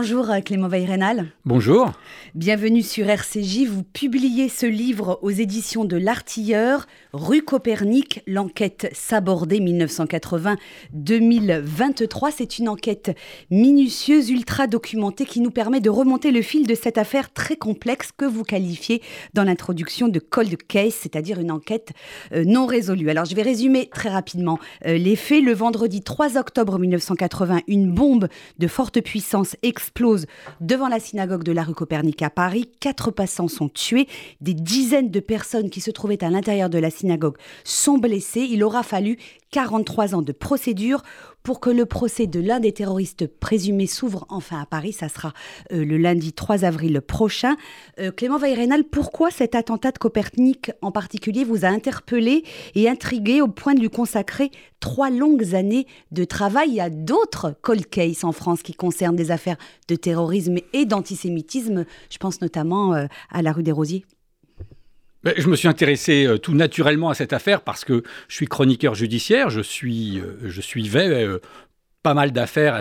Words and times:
Bonjour 0.00 0.30
euh, 0.30 0.40
Clément 0.40 0.68
Veyrenal. 0.68 1.26
Bonjour. 1.44 1.92
Bienvenue 2.34 2.80
sur 2.80 3.06
RCJ. 3.06 3.66
Vous 3.66 3.82
publiez 3.82 4.48
ce 4.48 4.64
livre 4.64 5.18
aux 5.20 5.28
éditions 5.28 5.84
de 5.84 5.98
L'Artilleur, 5.98 6.86
Rue 7.12 7.42
Copernic, 7.42 8.22
l'enquête 8.26 8.88
sabordée 8.94 9.60
1980-2023. 9.60 12.32
C'est 12.34 12.58
une 12.58 12.70
enquête 12.70 13.14
minutieuse, 13.50 14.30
ultra 14.30 14.66
documentée 14.66 15.26
qui 15.26 15.42
nous 15.42 15.50
permet 15.50 15.80
de 15.80 15.90
remonter 15.90 16.30
le 16.30 16.40
fil 16.40 16.66
de 16.66 16.74
cette 16.74 16.96
affaire 16.96 17.30
très 17.30 17.56
complexe 17.56 18.08
que 18.16 18.24
vous 18.24 18.42
qualifiez 18.42 19.02
dans 19.34 19.44
l'introduction 19.44 20.08
de 20.08 20.18
cold 20.18 20.56
case, 20.66 20.94
c'est-à-dire 20.94 21.40
une 21.40 21.50
enquête 21.50 21.90
euh, 22.32 22.44
non 22.46 22.64
résolue. 22.64 23.10
Alors 23.10 23.26
je 23.26 23.34
vais 23.34 23.42
résumer 23.42 23.90
très 23.92 24.08
rapidement 24.08 24.58
euh, 24.86 24.96
les 24.96 25.16
faits. 25.16 25.44
Le 25.44 25.52
vendredi 25.52 26.00
3 26.00 26.38
octobre 26.38 26.78
1980, 26.78 27.60
une 27.68 27.92
bombe 27.92 28.28
de 28.58 28.66
forte 28.66 29.02
puissance 29.02 29.56
explose 29.62 29.89
devant 30.60 30.88
la 30.88 31.00
synagogue 31.00 31.44
de 31.44 31.52
la 31.52 31.62
rue 31.62 31.74
Copernic 31.74 32.22
à 32.22 32.30
Paris. 32.30 32.70
Quatre 32.80 33.10
passants 33.10 33.48
sont 33.48 33.68
tués. 33.68 34.08
Des 34.40 34.54
dizaines 34.54 35.10
de 35.10 35.20
personnes 35.20 35.70
qui 35.70 35.80
se 35.80 35.90
trouvaient 35.90 36.22
à 36.24 36.30
l'intérieur 36.30 36.70
de 36.70 36.78
la 36.78 36.90
synagogue 36.90 37.36
sont 37.64 37.98
blessées. 37.98 38.46
Il 38.50 38.64
aura 38.64 38.82
fallu 38.82 39.18
43 39.50 40.14
ans 40.14 40.22
de 40.22 40.32
procédure 40.32 41.02
pour 41.42 41.60
que 41.60 41.70
le 41.70 41.86
procès 41.86 42.26
de 42.26 42.40
l'un 42.40 42.60
des 42.60 42.72
terroristes 42.72 43.26
présumés 43.26 43.86
s'ouvre 43.86 44.26
enfin 44.28 44.60
à 44.60 44.66
Paris. 44.66 44.92
Ça 44.92 45.08
sera 45.08 45.32
euh, 45.72 45.84
le 45.84 45.96
lundi 45.96 46.32
3 46.32 46.64
avril 46.64 47.00
prochain. 47.00 47.56
Euh, 47.98 48.10
Clément 48.10 48.38
Veyrenal, 48.38 48.84
pourquoi 48.84 49.30
cet 49.30 49.54
attentat 49.54 49.92
de 49.92 49.98
Copernic 49.98 50.72
en 50.82 50.92
particulier 50.92 51.44
vous 51.44 51.64
a 51.64 51.68
interpellé 51.68 52.44
et 52.74 52.88
intrigué 52.88 53.40
au 53.40 53.48
point 53.48 53.74
de 53.74 53.80
lui 53.80 53.90
consacrer 53.90 54.50
trois 54.80 55.10
longues 55.10 55.54
années 55.54 55.86
de 56.10 56.24
travail 56.24 56.80
a 56.80 56.90
d'autres 56.90 57.54
cold 57.62 57.86
cases 57.86 58.24
en 58.24 58.32
France 58.32 58.62
qui 58.62 58.74
concernent 58.74 59.16
des 59.16 59.30
affaires 59.30 59.56
de 59.88 59.94
terrorisme 59.94 60.56
et 60.72 60.84
d'antisémitisme? 60.84 61.84
Je 62.10 62.18
pense 62.18 62.40
notamment 62.40 62.94
euh, 62.94 63.06
à 63.30 63.42
la 63.42 63.52
rue 63.52 63.62
des 63.62 63.72
Rosiers. 63.72 64.04
Je 65.24 65.48
me 65.48 65.56
suis 65.56 65.68
intéressé 65.68 66.26
euh, 66.26 66.38
tout 66.38 66.54
naturellement 66.54 67.10
à 67.10 67.14
cette 67.14 67.32
affaire 67.32 67.60
parce 67.60 67.84
que 67.84 68.02
je 68.28 68.34
suis 68.34 68.46
chroniqueur 68.46 68.94
judiciaire, 68.94 69.50
je, 69.50 69.60
euh, 69.60 70.60
suivais 70.62 71.24
euh, 71.24 71.40
pas 72.02 72.14
mal 72.14 72.32
d'affaires 72.32 72.76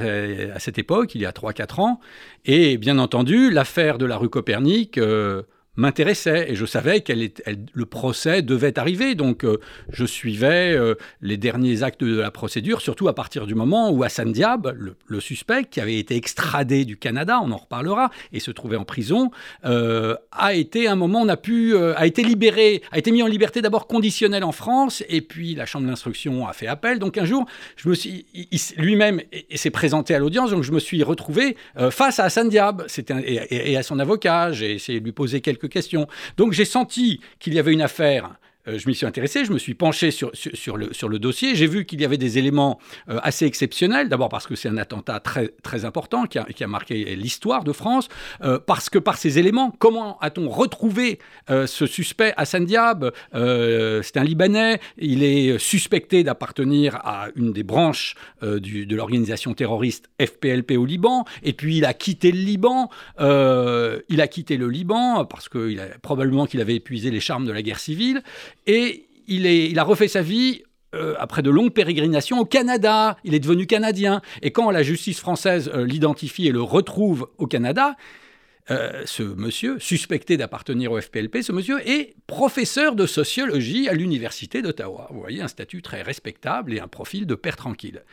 à, 0.56 0.60
cette 0.60 0.80
époque, 0.80 1.14
il 1.16 1.22
y 1.22 1.26
a 1.26 1.32
3-4 1.32 1.82
ans, 1.82 2.00
et 2.46 2.78
bien 2.78 2.98
entendu, 3.00 3.52
l'affaire 3.52 3.98
de 3.98 4.06
la 4.06 4.16
rue 4.16 4.30
Copernic 4.30 4.98
m'intéressait 5.80 6.52
et 6.52 6.56
je 6.56 6.66
savais 6.66 7.02
que 7.02 7.14
le 7.14 7.86
procès 7.86 8.42
devait 8.42 8.78
arriver. 8.78 9.16
Donc 9.16 9.44
euh, 9.44 9.60
je 9.92 10.06
suivais 10.06 10.74
euh, 10.74 10.96
les 11.22 11.38
derniers 11.38 11.84
actes 11.84 12.04
de 12.04 12.20
la 12.20 12.32
procédure, 12.32 12.82
surtout 12.82 13.08
à 13.08 13.16
partir 13.16 13.48
du 13.48 13.56
moment 13.56 13.90
où 13.90 14.04
Hassan 14.04 14.32
Diab, 14.32 14.76
le, 15.08 15.20
suspect 15.20 15.66
qui 15.66 15.82
avait 15.82 15.98
été 15.98 16.16
extradé 16.16 16.86
du 16.86 16.98
Canada, 16.98 17.40
on 17.44 17.52
en 17.52 17.58
reparlera, 17.58 18.10
et 18.32 18.40
se 18.40 18.52
trouvait 18.52 18.78
en 18.78 18.86
prison, 18.86 19.32
euh, 19.66 20.16
a 20.32 20.54
été 20.54 20.88
un 20.88 20.96
moment, 20.96 21.22
on 21.22 21.28
a 21.28 21.36
pu, 21.36 21.76
a 21.78 22.06
été 22.06 22.24
libéré, 22.24 22.82
a 22.92 22.98
été 22.98 23.12
mis 23.12 23.22
en 23.22 23.28
liberté 23.28 23.62
d'abord 23.62 23.86
conditionnelle 23.88 24.46
en 24.46 24.54
France, 24.54 25.04
et 25.10 25.22
puis 25.22 25.56
la 25.56 25.66
chambre 25.66 25.88
d'instruction 25.88 26.48
a 26.48 26.54
fait 26.54 26.68
appel. 26.68 27.00
Donc 27.00 27.18
un 27.18 27.26
jour, 27.26 27.46
je 27.76 27.90
me 27.90 27.96
suis, 27.96 28.26
lui-même 28.78 29.22
s'est 29.54 29.70
présenté 29.72 30.16
à 30.16 30.20
l'audience, 30.20 30.52
donc 30.52 30.64
je 30.64 30.72
me 30.72 30.80
suis 30.80 31.04
retrouvé 31.04 31.58
face 31.90 32.20
à 32.20 32.26
Hassan 32.26 32.48
Diab, 32.48 32.86
et, 33.26 33.72
et 33.72 33.78
à 33.78 33.84
son 33.84 34.00
avocat. 34.00 34.52
J'ai 34.52 34.74
essayé 34.74 35.00
de 35.02 35.06
lui 35.06 35.12
poser 35.12 35.42
quelques 35.42 35.69
Donc 36.38 36.54
j'ai 36.54 36.66
senti 36.66 37.22
qu'il 37.40 37.54
y 37.54 37.60
avait 37.60 37.74
une 37.74 37.82
affaire 37.82 38.32
je 38.78 38.88
m'y 38.88 38.96
suis 38.96 39.06
intéressé, 39.06 39.46
je 39.46 39.52
me 39.52 39.58
suis 39.58 39.74
penché 39.74 40.12
sur, 40.12 40.32
le, 40.78 41.20
dossier. 41.20 41.56
J'ai 41.56 41.68
vu 41.68 41.86
qu'il 41.86 42.02
y 42.02 42.06
avait 42.06 42.18
des 42.18 42.38
éléments 42.38 42.80
euh, 43.10 43.20
assez 43.24 43.46
exceptionnels. 43.46 44.10
D'abord 44.10 44.30
parce 44.30 44.48
que 44.48 44.56
c'est 44.56 44.70
un 44.70 44.78
attentat 44.78 45.20
très, 45.20 45.86
important 45.86 46.26
qui 46.26 46.38
a, 46.38 46.68
marqué 46.68 47.16
l'histoire 47.16 47.64
de 47.64 47.72
France. 47.72 48.10
Euh, 48.44 48.60
parce 48.60 48.90
que 48.90 49.00
par 49.00 49.18
ces 49.18 49.40
éléments, 49.40 49.74
comment 49.80 50.18
a-t-on 50.20 50.50
retrouvé 50.50 51.20
ce 51.48 51.86
suspect 51.86 52.34
Hassan 52.38 52.66
Diab? 52.66 53.12
C'est 53.34 54.18
un 54.18 54.24
Libanais. 54.24 54.80
Il 54.98 55.24
est 55.24 55.58
suspecté 55.58 56.24
d'appartenir 56.24 56.96
à 57.04 57.28
une 57.36 57.54
des 57.54 57.64
branches 57.64 58.16
de 58.42 58.96
l'organisation 58.96 59.54
terroriste 59.54 60.10
FPLP 60.22 60.78
au 60.78 60.86
Liban. 60.86 61.26
Et 61.44 61.54
puis 61.54 61.78
il 61.78 61.86
a 61.86 61.94
quitté 61.94 62.32
le 62.32 62.40
Liban. 62.40 62.90
il 63.20 64.22
a 64.22 64.28
quitté 64.28 64.58
le 64.58 64.68
Liban 64.68 65.26
parce 65.26 65.50
que 65.50 65.70
il 65.70 65.80
probablement 66.02 66.46
qu'il 66.46 66.62
avait 66.62 66.76
épuisé 66.76 67.12
les 67.12 67.20
charmes 67.20 67.46
de 67.46 67.52
la 67.52 67.62
guerre 67.62 67.80
civile. 67.80 68.24
Et 68.70 69.08
il, 69.28 69.80
a 69.80 69.84
refait 69.84 70.08
sa 70.08 70.22
vie 70.22 70.62
euh, 70.94 71.16
après 71.18 71.42
de 71.42 71.50
longues 71.50 71.74
pérégrinations 71.74 72.38
au 72.38 72.46
Canada. 72.46 73.18
Il 73.24 73.34
est 73.34 73.40
devenu 73.40 73.66
canadien. 73.66 74.22
Et 74.44 74.52
quand 74.52 74.70
la 74.70 74.84
justice 74.84 75.20
française 75.20 75.72
euh, 75.74 75.88
l'identifie 75.88 76.46
et 76.46 76.52
le 76.52 76.62
retrouve 76.62 77.32
au 77.40 77.48
Canada, 77.48 77.96
euh, 78.70 79.02
ce 79.06 79.24
monsieur, 79.24 79.80
suspecté 79.80 80.38
d'appartenir 80.38 80.92
au 80.92 81.02
FPLP, 81.02 81.42
ce 81.42 81.52
monsieur 81.52 81.80
est 81.90 82.14
professeur 82.28 82.94
de 82.94 83.08
sociologie 83.08 83.90
à 83.90 83.94
l'Université 83.94 84.62
d'Ottawa. 84.62 85.08
Vous 85.10 85.20
voyez, 85.20 85.42
un 85.42 85.48
statut 85.48 85.82
très 85.82 86.04
respectable 86.04 86.72
et 86.72 86.80
un 86.80 86.88
profil 86.88 87.26
de 87.26 87.34
père 87.34 87.56
tranquille. 87.56 88.04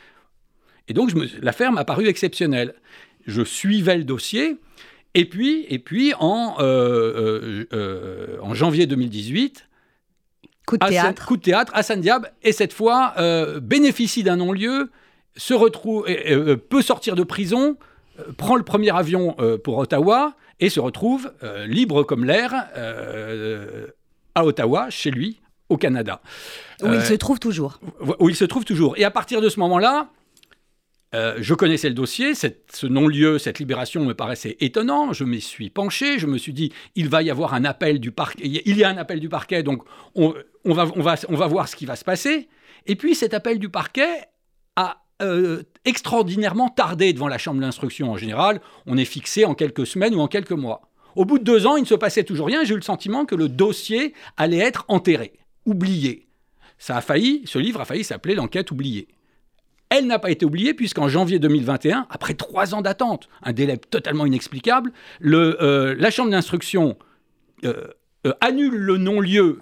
Et 0.87 0.95
donc, 0.95 1.11
l'affaire 1.39 1.71
m'a 1.71 1.85
paru 1.85 2.07
exceptionnelle. 2.07 2.73
Je 3.27 3.43
suivais 3.43 3.97
le 3.97 4.05
dossier. 4.05 4.57
Et 5.13 5.25
puis, 5.25 5.67
et 5.69 5.77
puis 5.77 6.13
en, 6.19 6.55
en 8.41 8.53
janvier 8.55 8.87
2018, 8.87 9.66
Coup 10.67 10.77
de 10.77 10.85
théâtre. 10.85 11.25
coup 11.25 11.37
de 11.37 11.41
théâtre, 11.41 11.71
Hassan 11.73 12.01
Diab, 12.01 12.29
et 12.43 12.51
cette 12.51 12.73
fois, 12.73 13.13
euh, 13.17 13.61
bénéficie 13.61 14.21
d'un 14.21 14.35
non-lieu, 14.35 14.91
se 15.37 15.53
retrouve, 15.53 16.05
euh, 16.09 16.57
peut 16.57 16.81
sortir 16.81 17.15
de 17.15 17.23
prison, 17.23 17.77
euh, 18.19 18.23
prend 18.37 18.57
le 18.57 18.63
premier 18.63 18.93
avion 18.93 19.37
pour 19.63 19.77
Ottawa 19.77 20.33
et 20.59 20.69
se 20.69 20.81
retrouve 20.81 21.31
libre 21.67 22.03
comme 22.03 22.25
l'air 22.25 22.53
à 24.35 24.45
Ottawa, 24.45 24.89
chez 24.89 25.09
lui, 25.09 25.39
au 25.69 25.77
Canada. 25.77 26.21
Où 26.83 26.91
il 26.91 27.01
se 27.01 27.13
trouve 27.13 27.39
toujours. 27.39 27.79
Où 28.19 28.27
il 28.27 28.35
se 28.35 28.43
trouve 28.43 28.65
toujours. 28.65 28.97
Et 28.97 29.05
à 29.05 29.11
partir 29.11 29.39
de 29.39 29.47
ce 29.47 29.61
moment-là, 29.61 30.09
euh, 31.15 31.35
je 31.39 31.53
connaissais 31.53 31.87
le 31.87 31.95
dossier, 31.95 32.33
ce 32.35 32.85
non-lieu, 32.85 33.39
cette 33.39 33.59
libération 33.59 34.03
me 34.03 34.13
paraissait 34.13 34.57
étonnant. 34.59 35.13
Je 35.13 35.23
m'y 35.23 35.39
suis 35.39 35.69
penché, 35.69 36.19
je 36.19 36.27
me 36.27 36.37
suis 36.37 36.51
dit, 36.51 36.73
il 36.95 37.07
va 37.07 37.23
y 37.23 37.31
avoir 37.31 37.53
un 37.53 37.63
appel 37.63 37.99
du 37.99 38.11
parquet. 38.11 38.43
Il 38.43 38.77
y 38.77 38.83
a 38.83 38.89
un 38.89 38.97
appel 38.97 39.21
du 39.21 39.29
parquet, 39.29 39.63
donc 39.63 39.83
on, 40.15 40.33
va, 40.73 40.85
voir 41.47 41.67
ce 41.67 41.75
qui 41.75 41.85
va 41.85 41.95
se 41.95 42.03
passer. 42.03 42.49
Et 42.85 42.95
puis 42.95 43.15
cet 43.15 43.33
appel 43.33 43.59
du 43.59 43.69
parquet 43.69 44.25
a 44.75 45.03
euh, 45.21 45.63
extraordinairement 45.85 46.69
tardé 46.69 47.13
devant 47.13 47.27
la 47.27 47.37
chambre 47.37 47.59
d'instruction. 47.61 48.11
En 48.11 48.17
général, 48.17 48.61
on 48.85 48.97
est 48.97 49.05
fixé 49.05 49.45
en 49.45 49.55
quelques 49.55 49.87
semaines 49.87 50.15
ou 50.15 50.19
en 50.19 50.27
quelques 50.27 50.51
mois. 50.51 50.81
Au 51.15 51.25
bout 51.25 51.39
de 51.39 51.43
deux 51.43 51.65
ans, 51.65 51.77
il 51.77 51.81
ne 51.81 51.87
se 51.87 51.95
passait 51.95 52.23
toujours 52.23 52.47
rien. 52.47 52.63
J'ai 52.63 52.73
eu 52.73 52.77
le 52.77 52.83
sentiment 52.83 53.25
que 53.25 53.35
le 53.35 53.49
dossier 53.49 54.13
allait 54.37 54.59
être 54.59 54.85
enterré, 54.87 55.33
oublié. 55.65 56.27
Ça 56.77 56.97
a 56.97 57.01
failli, 57.01 57.41
ce 57.45 57.57
livre 57.57 57.81
a 57.81 57.85
failli 57.85 58.03
s'appeler 58.03 58.35
L'enquête 58.35 58.69
oubliée. 58.69 59.07
Elle 59.89 60.05
n'a 60.05 60.19
pas 60.19 60.29
été 60.29 60.45
oubliée 60.45 60.73
puisqu'en 60.73 61.07
janvier 61.07 61.39
2021, 61.39 62.07
après 62.09 62.33
trois 62.33 62.75
ans 62.75 62.81
d'attente, 62.81 63.29
un 63.41 63.53
délai 63.53 63.77
totalement 63.77 64.25
inexplicable, 64.25 64.91
euh, 65.23 65.95
la 65.97 66.11
Chambre 66.11 66.29
d'instruction 66.29 66.97
euh, 67.63 67.87
annule 68.41 68.75
le 68.75 68.97
non-lieu 68.97 69.61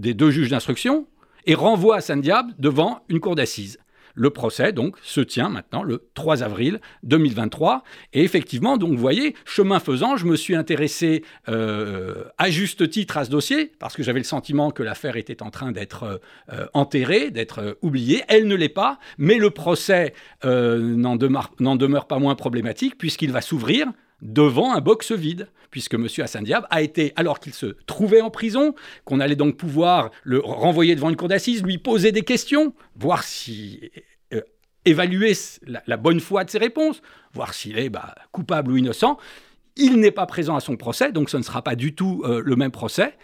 des 0.00 0.14
deux 0.14 0.30
juges 0.30 0.50
d'instruction 0.50 1.06
et 1.46 1.54
renvoie 1.54 1.98
à 1.98 2.16
Diab 2.16 2.50
devant 2.58 3.04
une 3.08 3.20
cour 3.20 3.34
d'assises. 3.34 3.78
Le 4.14 4.30
procès, 4.30 4.72
donc, 4.72 4.96
se 5.02 5.20
tient 5.20 5.48
maintenant 5.48 5.82
le 5.82 6.08
3 6.14 6.42
avril 6.42 6.80
2023. 7.04 7.84
Et 8.12 8.24
effectivement, 8.24 8.76
vous 8.76 8.96
voyez, 8.96 9.36
chemin 9.44 9.78
faisant, 9.78 10.16
je 10.16 10.26
me 10.26 10.36
suis 10.36 10.56
intéressé 10.56 11.24
euh, 11.48 12.24
à 12.36 12.50
juste 12.50 12.90
titre 12.90 13.18
à 13.18 13.24
ce 13.24 13.30
dossier, 13.30 13.72
parce 13.78 13.94
que 13.94 14.02
j'avais 14.02 14.18
le 14.18 14.24
sentiment 14.24 14.72
que 14.72 14.82
l'affaire 14.82 15.16
était 15.16 15.42
en 15.42 15.50
train 15.50 15.70
d'être 15.70 16.20
euh, 16.52 16.66
enterrée, 16.74 17.30
d'être 17.30 17.78
oubliée. 17.82 18.22
Elle 18.28 18.48
ne 18.48 18.56
l'est 18.56 18.68
pas, 18.68 18.98
mais 19.16 19.38
le 19.38 19.50
procès 19.50 20.12
euh, 20.44 20.78
n'en 20.78 21.16
demeure, 21.16 22.06
pas 22.06 22.18
moins 22.18 22.34
problématique, 22.34 22.98
puisqu'il 22.98 23.30
va 23.30 23.40
s'ouvrir 23.40 23.86
devant 24.22 24.74
un 24.74 24.80
box 24.80 25.12
vide, 25.12 25.48
puisque 25.70 25.94
M. 25.94 26.06
Hassan 26.18 26.44
Diab 26.44 26.66
a 26.70 26.82
été, 26.82 27.12
alors 27.16 27.40
qu'il 27.40 27.54
se 27.54 27.66
trouvait 27.86 28.20
en 28.20 28.30
prison, 28.30 28.74
qu'on 29.04 29.20
allait 29.20 29.36
donc 29.36 29.56
pouvoir 29.56 30.10
le 30.24 30.40
renvoyer 30.40 30.94
devant 30.94 31.10
une 31.10 31.16
cour 31.16 31.28
d'assises, 31.28 31.62
lui 31.62 31.78
poser 31.78 32.12
des 32.12 32.22
questions, 32.22 32.74
voir 32.96 33.22
si 33.22 33.90
euh, 34.34 34.40
évaluer 34.84 35.32
la, 35.86 35.96
bonne 35.96 36.20
foi 36.20 36.44
de 36.44 36.50
ses 36.50 36.58
réponses, 36.58 37.02
voir 37.32 37.54
s'il 37.54 37.78
est 37.78 37.88
bah, 37.88 38.14
coupable 38.32 38.72
ou 38.72 38.76
innocent. 38.76 39.18
Il 39.76 39.96
n'est 40.00 40.10
pas 40.10 40.26
présent 40.26 40.56
à 40.56 40.60
son 40.60 40.76
procès, 40.76 41.12
donc 41.12 41.30
ce 41.30 41.36
ne 41.36 41.42
sera 41.42 41.62
pas 41.62 41.76
du 41.76 41.94
tout 41.94 42.22
euh, 42.24 42.42
le 42.44 42.56
même 42.56 42.72
procès. 42.72 43.14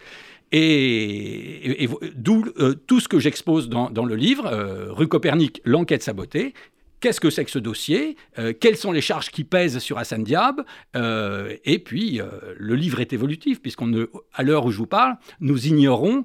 Et, 0.53 1.89
d'où 2.15 2.45
euh, 2.57 2.73
tout 2.73 3.01
ce 3.01 3.09
que 3.09 3.19
j'expose 3.19 3.67
dans, 3.67 4.05
le 4.05 4.15
livre, 4.15 4.49
Rue 4.91 5.09
Copernic, 5.09 5.61
l'enquête 5.65 6.03
sabotée, 6.03 6.53
qu'est-ce 6.99 7.19
que 7.19 7.29
c'est 7.29 7.45
que 7.45 7.51
ce 7.51 7.59
dossier, 7.59 8.17
euh, 8.39 8.53
quelles 8.59 8.77
sont 8.77 8.91
les 8.91 9.01
charges 9.01 9.29
qui 9.29 9.43
pèsent 9.43 9.79
sur 9.79 9.97
Hassan 9.97 10.23
Diab, 10.23 10.63
euh, 10.95 11.55
et 11.65 11.79
puis 11.79 12.19
euh, 12.19 12.25
le 12.57 12.75
livre 12.75 12.99
est 12.99 13.13
évolutif, 13.13 13.61
puisqu'on 13.61 14.07
à 14.33 14.43
l'heure 14.43 14.65
où 14.65 14.71
je 14.71 14.77
vous 14.77 14.87
parle, 14.87 15.15
nous 15.39 15.67
ignorons 15.67 16.23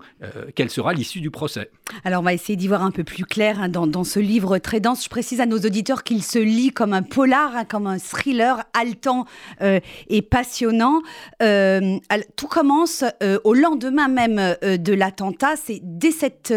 quelle 0.55 0.71
sera 0.71 0.93
l'issue 0.93 1.21
du 1.21 1.31
procès. 1.31 1.71
Alors 2.05 2.21
on 2.21 2.25
va 2.25 2.33
essayer 2.33 2.57
d'y 2.57 2.69
voir 2.69 2.83
un 2.83 2.91
peu 2.91 3.05
plus 3.05 3.25
clair 3.25 3.61
hein, 3.61 3.69
dans, 3.69 4.05
ce 4.05 4.19
livre 4.19 4.59
très 4.59 4.81
dense. 4.81 5.05
Je 5.05 5.09
précise 5.09 5.41
à 5.41 5.47
nos 5.47 5.59
auditeurs 5.59 6.03
qu'il 6.03 6.23
se 6.23 6.39
lit 6.39 6.71
comme 6.71 6.93
un 6.93 7.03
polar, 7.03 7.57
hein, 7.57 7.65
comme 7.65 7.87
un 7.87 7.99
thriller 7.99 8.63
haletant 8.75 9.27
et 9.61 10.23
passionnant. 10.23 11.03
tout 11.39 12.49
commence 12.49 13.05
au 13.45 13.55
lendemain 13.55 14.09
même 14.09 14.57
de 14.63 14.93
l'attentat. 14.93 15.57
C'est 15.57 15.81
dès 15.83 16.11
cette 16.11 16.53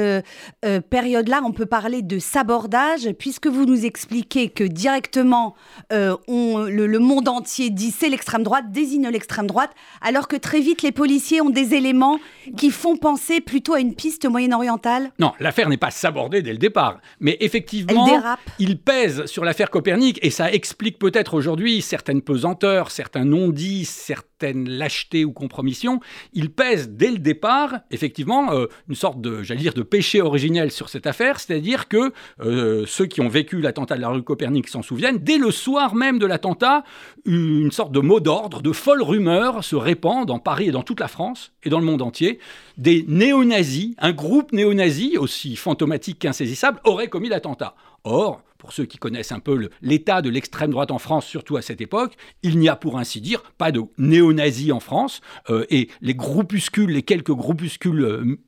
période-là, 0.89 1.41
on 1.44 1.51
peut 1.51 1.65
parler 1.65 2.01
de 2.01 2.19
sabordage, 2.19 3.09
puisque 3.17 3.47
vous 3.47 3.65
nous 3.65 3.85
expliquez 3.85 4.05
expliquer 4.06 4.50
que 4.50 4.63
directement 4.63 5.56
euh, 5.92 6.16
on, 6.28 6.60
le, 6.60 7.00
monde 7.00 7.28
entier 7.28 7.72
dit 7.72 7.90
c'est 7.90 8.07
l'extrême 8.07 8.44
droite, 8.44 8.72
désigne 8.72 9.07
l'extrême 9.10 9.48
droite, 9.48 9.72
alors 10.02 10.28
que 10.28 10.36
très 10.36 10.60
vite 10.60 10.84
les 10.84 10.92
policiers 10.92 11.42
ont 11.42 11.50
des 11.50 11.74
éléments 11.74 12.19
qui 12.56 12.69
font 12.69 12.98
penser 12.98 13.42
plutôt 13.42 13.74
à 13.74 13.80
une 13.80 13.96
piste 13.96 14.28
moyen-orientale 14.28 15.12
Non, 15.18 15.34
l'affaire 15.40 15.69
n'est 15.69 15.78
pas 15.78 15.90
sabordée 15.90 16.44
dès 16.44 16.52
le 16.52 16.60
départ, 16.60 17.00
mais 17.19 17.36
effectivement, 17.40 18.22
il 18.60 18.78
pèse 18.78 19.25
sur 19.25 19.44
l'affaire 19.44 19.72
Copernic 19.72 20.19
et 20.22 20.30
ça 20.30 20.51
explique 20.51 21.00
peut-être 21.00 21.34
aujourd'hui 21.34 21.81
certaines 21.81 22.22
pesanteurs, 22.22 22.92
certains 22.92 23.25
non-dits, 23.25 23.86
certaines 23.86 24.69
lâchetés 24.69 25.25
ou 25.25 25.31
compromissions. 25.31 26.00
Il 26.34 26.51
pèse 26.51 26.90
dès 26.90 27.10
le 27.10 27.18
départ, 27.18 27.80
effectivement, 27.90 28.54
euh, 28.54 28.68
une 28.88 28.96
sorte 28.96 29.19
de, 29.19 29.42
j'allais 29.42 29.62
dire, 29.62 29.74
de 29.74 29.81
péché 29.81 30.22
originel 30.22 30.72
sur 30.72 30.90
cette 30.90 31.08
affaire, 31.08 31.40
c'est-à-dire 31.40 31.88
que 31.88 32.13
euh, 32.42 32.86
ceux 32.86 33.08
qui 33.08 33.22
ont 33.22 33.30
vécu 33.30 33.62
l'attentat 33.62 33.94
la 33.97 34.09
rue 34.09 34.24
Copernic 34.24 34.68
s'en 34.68 34.81
souviennent, 34.81 35.18
dès 35.18 35.38
le 35.38 35.51
soir 35.51 35.95
même 35.95 36.19
de 36.19 36.25
l'attentat, 36.25 36.83
une 37.25 37.71
sorte 37.71 37.92
de 37.92 38.00
mot 38.00 38.19
d'ordre, 38.19 38.62
de 38.62 38.71
folle 38.71 39.01
rumeur 39.01 39.63
se 39.63 39.75
répand 39.75 40.25
dans 40.25 40.39
Paris 40.39 40.68
et 40.68 40.71
dans 40.71 40.83
toute 40.83 41.00
la 41.00 41.07
France 41.07 41.51
et 41.63 41.69
dans 41.69 41.80
le 41.80 41.86
monde 41.86 42.01
entier. 42.01 42.39
Des 42.77 43.06
néo-nazis, 43.07 43.95
un 43.97 44.12
groupe 44.12 44.51
néo-nazi, 44.51 45.18
aussi 45.18 45.56
fantomatique 45.56 46.19
qu'insaisissable, 46.19 46.80
aurait 46.83 47.07
commis 47.07 47.30
l'attentat. 47.30 47.75
Or, 48.03 48.42
pour 48.65 48.73
ceux 48.73 48.85
qui 48.85 48.97
connaissent 48.97 49.31
un 49.31 49.39
peu 49.39 49.69
l'état 49.83 50.23
de 50.23 50.29
l'extrême 50.31 50.71
droite 50.71 50.89
en 50.89 50.97
France, 50.97 51.27
surtout 51.27 51.56
à 51.56 51.62
cette 51.62 51.81
époque, 51.81 52.13
il 52.41 52.57
n'y 52.57 52.67
a 52.67 52.75
pour 52.75 52.97
ainsi 52.97 53.21
dire 53.21 53.44
pas 53.59 53.71
de 53.71 53.83
néo-nazis 54.00 54.71
en 54.71 54.79
France, 54.79 55.21
euh, 55.51 55.67
et 55.69 55.88
les 56.01 56.15
groupuscules, 56.15 56.89
les 56.89 57.03
quelques 57.03 57.31
groupuscules 57.31 58.01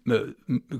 euh, 0.09 0.33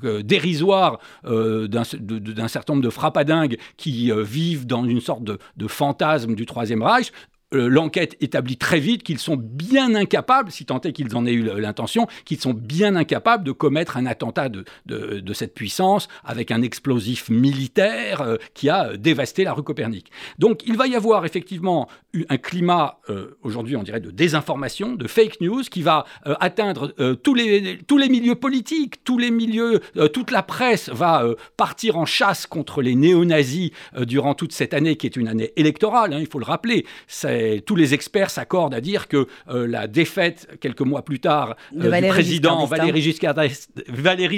euh, 0.04 0.24
dérisoires 0.24 0.98
d'un 1.24 2.48
certain 2.48 2.74
nombre 2.74 2.84
de 2.84 2.90
frappadingues 2.90 3.60
qui 3.78 4.12
vivent 4.24 4.66
dans 4.66 4.86
une 4.86 5.02
sorte 5.02 5.24
de, 5.24 5.68
fantasme 5.68 6.34
du 6.34 6.48
Troisième 6.48 6.82
Reich 6.82 7.12
euh, 7.12 7.37
l'enquête 7.52 8.18
établit 8.20 8.58
très 8.58 8.80
vite 8.80 9.04
qu'ils 9.04 9.20
sont 9.20 9.38
bien 9.38 9.96
incapables, 9.96 10.52
si 10.52 10.66
tant 10.66 10.82
est 10.82 10.92
qu'ils 10.92 11.16
en 11.16 11.26
aient 11.26 11.34
eu 11.34 11.44
l'intention, 11.44 12.08
qu'ils 12.26 12.40
sont 12.40 12.54
bien 12.54 12.96
incapables 12.96 13.44
de 13.44 13.52
commettre 13.52 13.98
un 13.98 14.06
attentat 14.06 14.50
de, 14.50 15.34
cette 15.34 15.54
puissance 15.54 16.08
avec 16.24 16.50
un 16.50 16.64
explosif 16.64 17.30
militaire 17.30 18.22
euh, 18.22 18.38
qui 18.56 18.70
a 18.70 18.88
euh, 18.88 18.98
dévasté 18.98 19.44
la 19.44 19.54
rue 19.54 19.62
Copernic. 19.62 20.10
Donc 20.40 20.64
il 20.66 20.76
va 20.78 20.88
y 20.88 20.96
avoir 20.96 21.26
effectivement 21.26 21.88
un 22.30 22.38
climat, 22.38 23.00
aujourd'hui 23.44 23.76
on 23.76 23.84
dirait, 23.84 24.00
de 24.00 24.10
désinformation, 24.10 24.94
de 24.94 25.08
fake 25.08 25.42
news, 25.42 25.62
qui 25.62 25.84
va 25.84 26.06
atteindre 26.24 26.88
tous, 27.22 27.36
les, 27.36 27.78
tous 27.86 28.00
les 28.00 28.10
milieux 28.10 28.34
politiques, 28.34 29.04
tous 29.04 29.20
les 29.20 29.30
milieux, 29.30 29.82
toute 30.14 30.32
la 30.32 30.42
presse 30.42 30.90
va 30.90 31.24
partir 31.58 31.98
en 31.98 32.06
chasse 32.06 32.48
contre 32.48 32.82
les 32.82 32.96
néo-nazis 32.96 33.70
durant 34.00 34.34
toute 34.34 34.52
cette 34.52 34.74
année 34.74 34.96
qui 34.96 35.06
est 35.06 35.16
une 35.16 35.28
année 35.28 35.54
électorale, 35.58 36.14
hein, 36.14 36.20
il 36.20 36.28
faut 36.28 36.40
le 36.40 36.46
rappeler. 36.46 36.86
Tous 37.66 37.76
les 37.76 37.94
experts 37.94 38.30
s'accordent 38.30 38.74
à 38.74 38.82
dire 38.82 39.08
que 39.08 39.28
euh, 39.50 39.68
la 39.68 39.88
défaite, 39.88 40.48
quelques 40.62 40.82
mois 40.82 41.04
plus 41.04 41.20
tard, 41.20 41.56
euh, 41.76 42.02
du 42.02 42.08
président 42.08 42.66
Valéry 42.66 43.02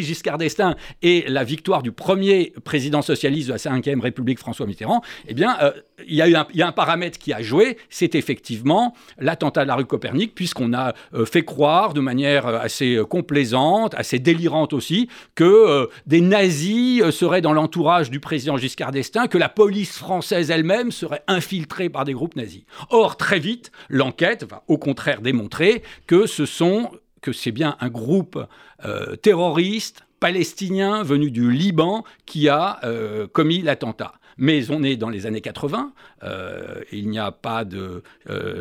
Giscard 0.04 0.38
d'Estaing 0.38 0.76
et 1.02 1.26
la 1.28 1.44
victoire 1.44 1.84
du 1.84 1.92
premier 1.92 2.54
président 2.64 3.02
socialiste 3.02 3.50
de 3.50 3.54
la 3.54 3.96
Ve 3.96 4.02
République, 4.02 4.40
François 4.40 4.66
Mitterrand, 4.66 5.02
eh 5.28 5.34
bien, 5.34 5.58
euh, 5.62 5.72
il 6.08 6.16
y, 6.16 6.22
a 6.22 6.28
eu 6.28 6.36
un, 6.36 6.48
y 6.54 6.62
a 6.62 6.68
un 6.68 6.72
paramètre 6.72 7.18
qui 7.18 7.34
a 7.34 7.42
joué, 7.42 7.78
c'est 7.90 8.16
effectivement 8.16 8.94
l'attentat 9.18 9.64
de 9.64 9.68
la 9.68 9.76
rue 9.76 9.86
Copernic, 9.86 10.34
puisqu'on 10.34 10.74
a 10.74 10.94
fait 11.26 11.44
croire 11.44 11.94
de 11.94 12.00
manière 12.00 12.48
assez 12.48 13.00
complaisante, 13.10 13.96
assez 13.96 14.20
délirante 14.20 14.74
aussi, 14.74 15.10
que 15.36 15.90
des 16.06 16.22
nazis 16.22 17.10
seraient 17.10 17.42
dans 17.42 17.54
l'entourage 17.54 18.10
du 18.10 18.20
président 18.20 18.58
Giscard 18.58 18.92
d'Estaing, 18.92 19.28
que 19.28 19.38
la 19.38 19.50
police 19.50 19.98
française 19.98 20.52
elle-même 20.52 20.92
serait 20.92 21.24
infiltrée 21.28 21.90
par 21.90 22.06
des 22.06 22.14
groupes 22.14 22.36
nazis. 22.36 22.64
Or, 22.90 23.18
très 23.18 23.40
vite, 23.40 23.72
l'enquête 23.90 24.46
va 24.46 24.64
au 24.68 24.78
contraire 24.78 25.22
démontrer 25.22 25.84
que 26.08 26.26
c'est 26.28 27.52
bien 27.52 27.78
un 27.80 27.90
groupe 27.90 28.44
euh, 28.86 29.16
terroriste 29.16 30.06
palestinien 30.20 31.04
venu 31.04 31.32
du 31.32 31.52
Liban 31.52 32.04
qui 32.26 32.50
a 32.50 32.80
euh, 32.84 33.28
commis 33.28 33.62
l'attentat. 33.62 34.14
Mais 34.42 34.72
on 34.72 34.84
est 34.84 34.96
dans 34.96 35.10
les 35.10 35.26
années 35.26 35.42
80, 35.42 35.92
euh, 36.24 36.82
il 36.94 37.10
n'y 37.10 37.20
a 37.20 37.32
pas 37.32 37.66
de... 37.66 38.04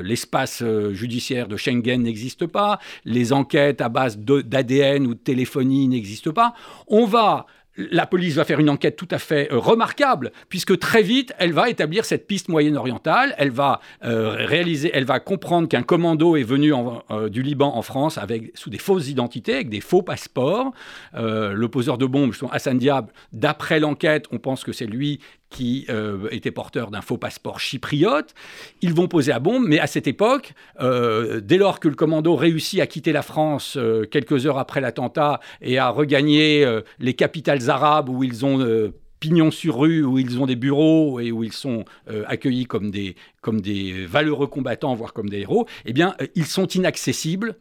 L'espace 0.03 0.63
judiciaire 0.91 1.47
de 1.47 1.57
Schengen 1.57 2.03
n'existe 2.03 2.47
pas, 2.47 2.81
les 3.05 3.33
enquêtes 3.33 3.81
à 3.81 3.89
base 3.89 4.19
d'ADN 4.19 5.07
ou 5.07 5.15
de 5.15 5.21
téléphonie 5.21 5.87
n'existent 5.87 6.33
pas. 6.33 6.55
On 6.89 7.05
va 7.05 7.47
la 7.79 8.07
police 8.07 8.35
va 8.35 8.45
faire 8.45 8.59
une 8.59 8.71
enquête 8.71 8.97
tout 8.97 9.09
à 9.11 9.19
fait 9.19 9.51
euh, 9.53 9.59
remarquable, 9.59 10.33
puisque 10.49 10.79
très 10.79 11.03
vite, 11.03 11.33
elle 11.39 11.53
va 11.53 11.71
établir 11.71 12.05
cette 12.05 12.27
piste 12.27 12.49
moyenne-orientale, 12.49 13.35
elle 13.39 13.51
va 13.51 13.81
euh, 14.05 14.35
réaliser, 14.47 14.91
elle 14.93 15.05
va 15.05 15.21
comprendre 15.21 15.69
qu'un 15.69 15.83
commando 15.83 16.37
est 16.37 16.43
venu 16.43 16.73
euh, 16.75 17.29
du 17.29 17.43
Liban 17.43 17.75
en 17.75 17.83
France 17.83 18.19
avec, 18.19 18.51
sous 18.55 18.69
des 18.69 18.79
fausses 18.79 19.09
identités, 19.09 19.55
avec 19.55 19.69
des 19.69 19.81
faux 19.81 20.03
passeports. 20.03 20.73
Le 21.15 21.67
poseur 21.67 21.99
de 21.99 22.07
bombes, 22.07 22.33
Hassan 22.51 22.79
Diab, 22.79 23.11
d'après 23.33 23.79
l'enquête, 23.79 24.27
on 24.33 24.39
pense 24.39 24.65
que 24.65 24.73
c'est 24.73 24.87
lui 24.87 25.21
qui 25.51 25.87
euh, 25.89 26.29
était 26.31 26.51
porteur 26.51 26.91
d'un 26.91 27.01
faux 27.01 27.17
passeport 27.17 27.61
chypriote. 27.61 28.35
Ils 28.83 28.93
vont 28.93 29.09
poser 29.09 29.33
à 29.33 29.39
bombe, 29.39 29.65
mais 29.67 29.79
à 29.79 29.87
cette 29.87 30.07
époque, 30.07 30.53
euh, 30.81 31.41
dès 31.41 31.57
lors 31.57 31.81
que 31.81 31.89
le 31.89 31.95
commando 31.95 32.37
réussit 32.37 32.81
à 32.81 32.87
quitter 32.87 33.13
la 33.13 33.23
France 33.23 33.77
euh, 33.77 34.05
quelques 34.05 34.47
heures 34.47 34.59
après 34.59 34.81
l'attentat 34.81 35.41
et 35.63 35.79
à 35.79 35.89
regagner 35.89 36.67
les 36.99 37.15
capitales 37.15 37.71
arabes 37.71 38.09
où 38.09 38.23
ils 38.23 38.45
ont 38.45 38.93
pignon 39.21 39.51
sur 39.51 39.79
rue, 39.79 40.05
où 40.05 40.19
ils 40.19 40.41
ont 40.41 40.47
des 40.47 40.57
bureaux 40.57 41.21
et 41.21 41.33
où 41.33 41.43
ils 41.45 41.53
sont 41.53 41.85
accueillis 42.27 42.67
comme 42.67 42.91
des, 42.91 43.17
comme 43.41 43.61
des 43.61 44.07
valeureux 44.07 44.47
combattants, 44.47 44.95
voire 44.95 45.13
comme 45.13 45.29
des 45.29 45.41
héros, 45.41 45.67
eh 45.85 45.93
bien, 45.93 46.15
ils 46.35 46.47
sont 46.47 46.67
inaccessibles 46.67 47.57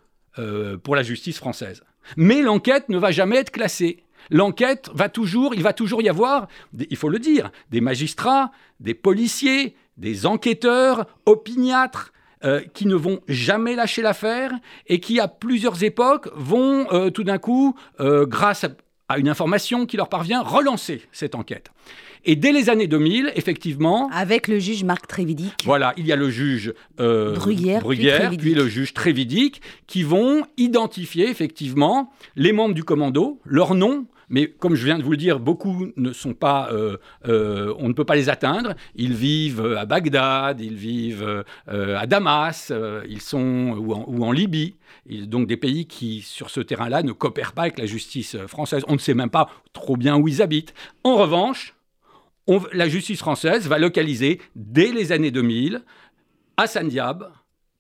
pour 0.84 0.96
la 0.96 1.04
justice 1.04 1.38
française. 1.38 1.84
Mais 2.16 2.42
l'enquête 2.42 2.90
ne 2.90 2.98
va 2.98 3.12
jamais 3.12 3.38
être 3.38 3.52
classée 3.52 4.04
l'enquête 4.30 4.90
va 4.94 5.10
toujours, 5.10 5.56
il 5.56 5.64
va 5.64 5.74
toujours 5.74 6.02
y 6.02 6.10
avoir, 6.10 6.48
il 6.78 6.98
faut 6.98 7.10
le 7.10 7.20
dire, 7.20 7.52
des 7.72 7.82
magistrats, 7.82 8.52
des 8.80 8.94
policiers, 8.94 9.76
des 9.98 10.26
enquêteurs, 10.26 11.08
opiniâtres, 11.26 12.12
euh, 12.46 12.62
qui 12.76 12.86
ne 12.86 12.94
vont 12.94 13.20
jamais 13.28 13.76
lâcher 13.76 14.04
l'affaire 14.04 14.52
et 14.86 15.00
qui, 15.00 15.20
à 15.20 15.28
plusieurs 15.28 15.84
époques, 15.84 16.30
vont 16.36 16.86
euh, 16.92 17.10
tout 17.10 17.24
d'un 17.24 17.40
coup, 17.40 17.76
euh, 18.00 18.28
grâce 18.28 18.64
à 19.10 19.18
une 19.18 19.28
information 19.28 19.88
qui 19.88 19.98
leur 19.98 20.08
parvient, 20.08 20.44
relancer 20.44 21.02
cette 21.12 21.34
enquête. 21.34 21.72
Et 22.26 22.36
dès 22.36 22.52
les 22.52 22.70
années 22.70 22.86
2000, 22.86 23.32
effectivement... 23.36 24.08
Avec 24.14 24.48
le 24.48 24.60
juge 24.60 24.84
Marc 24.84 25.08
Trévidic. 25.08 25.54
Voilà, 25.66 25.94
il 25.98 26.06
y 26.06 26.12
a 26.12 26.16
le 26.16 26.30
juge 26.30 26.76
Bruyère, 26.98 27.82
puis, 28.38 28.54
le 28.54 28.68
juge 28.68 28.94
Trévidic, 28.94 29.62
qui 29.88 30.04
vont 30.04 30.44
identifier 30.58 31.30
effectivement 31.30 32.12
les 32.36 32.52
membres 32.52 32.76
du 32.76 32.84
commando, 32.84 33.40
leurs 33.46 33.74
noms, 33.74 34.06
mais 34.30 34.48
comme 34.48 34.76
je 34.76 34.86
viens 34.86 34.98
de 34.98 35.04
vous 35.04 35.12
le 35.12 35.18
dire, 35.18 35.40
beaucoup 35.40 35.88
ne 35.96 36.12
sont 36.12 36.34
pas, 36.34 36.70
euh, 36.72 36.98
euh, 37.28 37.74
on 37.80 37.88
ne 37.88 37.94
peut 37.94 38.04
pas 38.04 38.16
les 38.16 38.30
atteindre. 38.30 38.74
Ils 38.96 39.14
vivent 39.14 39.76
à 39.78 39.86
Bagdad, 39.86 40.60
ils 40.60 40.76
vivent 40.76 41.44
euh, 41.70 41.98
à 41.98 42.06
Damas, 42.08 42.74
ils 43.08 43.22
sont 43.22 43.76
ou 43.78 44.24
en, 44.24 44.32
Libye. 44.32 44.76
donc 45.10 45.48
des 45.48 45.58
pays 45.58 45.88
qui, 45.88 46.22
sur 46.22 46.50
ce 46.50 46.60
terrain-là, 46.60 47.04
ne 47.04 47.12
coopèrent 47.12 47.54
pas 47.54 47.64
avec 47.64 47.80
la 47.80 47.86
justice 47.86 48.38
française. 48.48 48.84
On 48.88 48.94
ne 48.94 49.00
sait 49.00 49.14
même 49.14 49.30
pas 49.30 49.50
trop 49.74 49.96
bien 49.96 50.18
où 50.18 50.28
ils 50.28 50.42
habitent. 50.42 50.74
En 51.04 51.16
revanche, 51.16 51.74
la 52.74 52.88
justice 52.88 53.20
française 53.20 53.68
va 53.68 53.80
localiser 53.80 54.40
dès 54.56 54.92
les 54.92 55.12
années 55.12 55.32
2000 55.32 55.82
Hassan 56.58 56.88
Diab, 56.88 57.32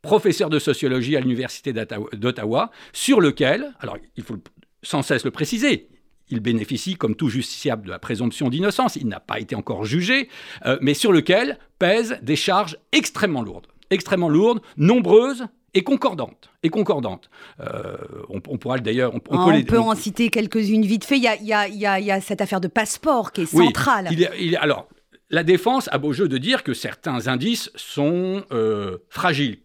professeur 0.02 0.50
de 0.50 0.60
sociologie 0.60 1.18
à 1.18 1.20
l'université 1.20 1.74
d'Ottawa, 1.74 2.72
sur 2.94 3.20
lequel, 3.20 3.74
alors 3.80 3.98
il 4.16 4.24
faut 4.24 4.38
sans 4.84 5.02
cesse 5.02 5.26
le 5.26 5.32
préciser, 5.32 5.90
il 6.30 6.40
bénéficie, 6.40 6.96
comme 6.96 7.16
tout 7.16 7.30
justiciable, 7.30 7.86
de 7.86 7.90
la 7.90 8.00
présomption 8.00 8.50
d'innocence. 8.50 8.96
Il 8.96 9.08
n'a 9.08 9.20
pas 9.20 9.40
été 9.40 9.56
encore 9.56 9.86
jugé, 9.86 10.30
euh, 10.66 10.78
mais 10.82 10.94
sur 10.94 11.12
lequel 11.12 11.58
pèsent 11.80 12.20
des 12.22 12.36
charges 12.36 12.78
extrêmement 12.92 13.42
lourdes. 13.42 13.68
Extrêmement 13.90 14.30
lourdes, 14.30 14.62
nombreuses 14.78 15.46
et 15.74 15.84
concordantes. 15.84 16.50
Et 16.64 16.70
concordantes. 16.70 17.30
Euh, 17.60 17.96
on, 18.30 18.40
pourra 18.40 18.80
d'ailleurs. 18.80 19.14
On, 19.14 19.22
on, 19.30 19.64
peut, 19.64 19.80
en 19.80 19.96
citer 19.96 20.30
quelques-unes 20.30 20.86
vite 20.86 21.06
fait. 21.06 21.18
Il 21.18 21.24
y, 21.24 22.12
a, 22.12 22.22
cette 22.22 22.42
affaire 22.42 22.60
de 22.60 22.68
passeport 22.68 23.32
qui 23.32 23.42
est 23.42 23.46
centrale. 23.46 24.10
il 24.12 24.58
alors, 24.58 24.88
la 25.30 25.44
défense 25.44 25.90
a 25.92 25.98
beau 25.98 26.14
jeu 26.14 26.28
de 26.28 26.38
dire 26.38 26.64
que 26.64 26.74
certains 26.74 27.28
indices 27.28 27.70
sont 27.76 28.44
euh, 28.52 28.98
fragiles, 29.10 29.60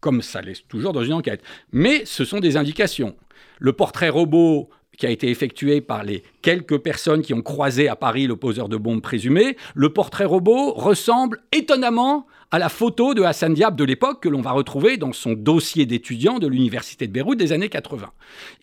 comme 0.00 0.22
ça 0.22 0.40
l'est 0.40 0.66
toujours 0.68 0.92
dans 0.92 1.02
une 1.02 1.12
enquête. 1.12 1.42
Mais 1.72 2.04
ce 2.04 2.24
sont 2.24 2.38
des 2.38 2.56
indications. 2.56 3.16
Le 3.58 3.72
portrait 3.72 4.10
robot 4.10 4.70
qui 4.98 5.06
a 5.06 5.10
été 5.10 5.30
effectué 5.30 5.80
par 5.80 6.02
les 6.02 6.22
quelques 6.42 6.78
personnes 6.78 7.22
qui 7.22 7.32
ont 7.32 7.40
croisé 7.40 7.88
à 7.88 7.96
Paris 7.96 8.26
le 8.26 8.36
poseur 8.36 8.68
de 8.68 8.76
bombes 8.76 9.00
présumé, 9.00 9.56
le 9.74 9.92
portrait 9.92 10.24
robot 10.24 10.72
ressemble 10.72 11.40
étonnamment 11.52 12.26
à 12.50 12.58
la 12.58 12.68
photo 12.68 13.14
de 13.14 13.22
Hassan 13.22 13.54
Diab 13.54 13.76
de 13.76 13.84
l'époque 13.84 14.22
que 14.22 14.28
l'on 14.28 14.40
va 14.40 14.50
retrouver 14.52 14.96
dans 14.96 15.12
son 15.12 15.34
dossier 15.34 15.86
d'étudiant 15.86 16.38
de 16.38 16.46
l'université 16.46 17.06
de 17.06 17.12
Beyrouth 17.12 17.38
des 17.38 17.52
années 17.52 17.68
80. 17.68 18.10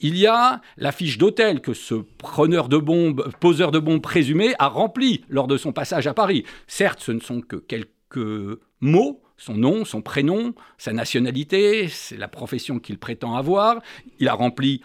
Il 0.02 0.18
y 0.18 0.28
a 0.28 0.62
la 0.78 0.92
fiche 0.92 1.18
d'hôtel 1.18 1.62
que 1.62 1.74
ce 1.74 1.96
preneur 2.18 2.68
de 2.68 2.78
bombes, 2.78 3.32
poseur 3.40 3.72
de 3.72 3.80
bombes 3.80 4.02
présumé 4.02 4.54
a 4.60 4.68
rempli 4.68 5.24
lors 5.30 5.48
de 5.48 5.58
son 5.58 5.72
passage 5.72 6.08
à 6.08 6.14
Paris. 6.14 6.44
Certes, 6.68 7.00
ce 7.00 7.12
ne 7.12 7.20
sont 7.20 7.42
que 7.42 7.56
quelques 7.56 8.60
mots, 8.82 9.22
son 9.38 9.54
nom, 9.54 9.86
son 9.86 10.02
prénom, 10.02 10.54
sa 10.78 10.92
nationalité, 10.92 11.88
c'est 11.88 12.18
la 12.18 12.28
profession 12.28 12.80
qu'il 12.80 12.98
prétend 12.98 13.36
avoir. 13.36 13.82
Il 14.20 14.28
a 14.28 14.34
rempli 14.34 14.82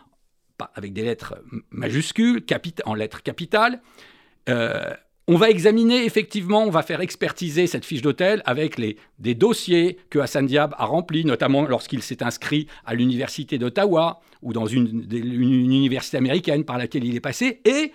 avec 0.75 0.93
des 0.93 1.02
lettres 1.02 1.43
majuscules, 1.71 2.45
en 2.85 2.95
lettres 2.95 3.23
capitales. 3.23 3.81
Euh, 4.49 4.95
on 5.29 5.37
va 5.37 5.49
examiner 5.49 6.05
effectivement, 6.05 6.64
on 6.64 6.71
va 6.71 6.83
faire 6.83 7.00
expertiser 7.00 7.69
cette 7.69 7.85
fiche 7.85 8.02
d'hôtel 8.02 8.43
avec 8.47 8.79
les, 8.79 8.97
des 9.21 9.37
dossiers 9.37 9.99
que 10.11 10.19
Hassan 10.19 10.47
Diab 10.47 10.75
a 10.76 10.87
remplis, 10.87 11.25
notamment 11.25 11.62
lorsqu'il 11.67 12.02
s'est 12.02 12.25
inscrit 12.25 12.67
à 12.85 12.95
l'université 12.95 13.57
d'Ottawa 13.57 14.21
ou 14.43 14.52
dans 14.52 14.67
une, 14.67 15.07
université 15.12 16.17
américaine 16.17 16.64
par 16.64 16.79
laquelle 16.79 17.05
il 17.05 17.14
est 17.14 17.21
passé. 17.21 17.61
Et 17.64 17.93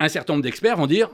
un 0.00 0.08
certain 0.08 0.34
nombre 0.34 0.42
d'experts 0.42 0.76
vont 0.76 0.86
dire 0.86 1.08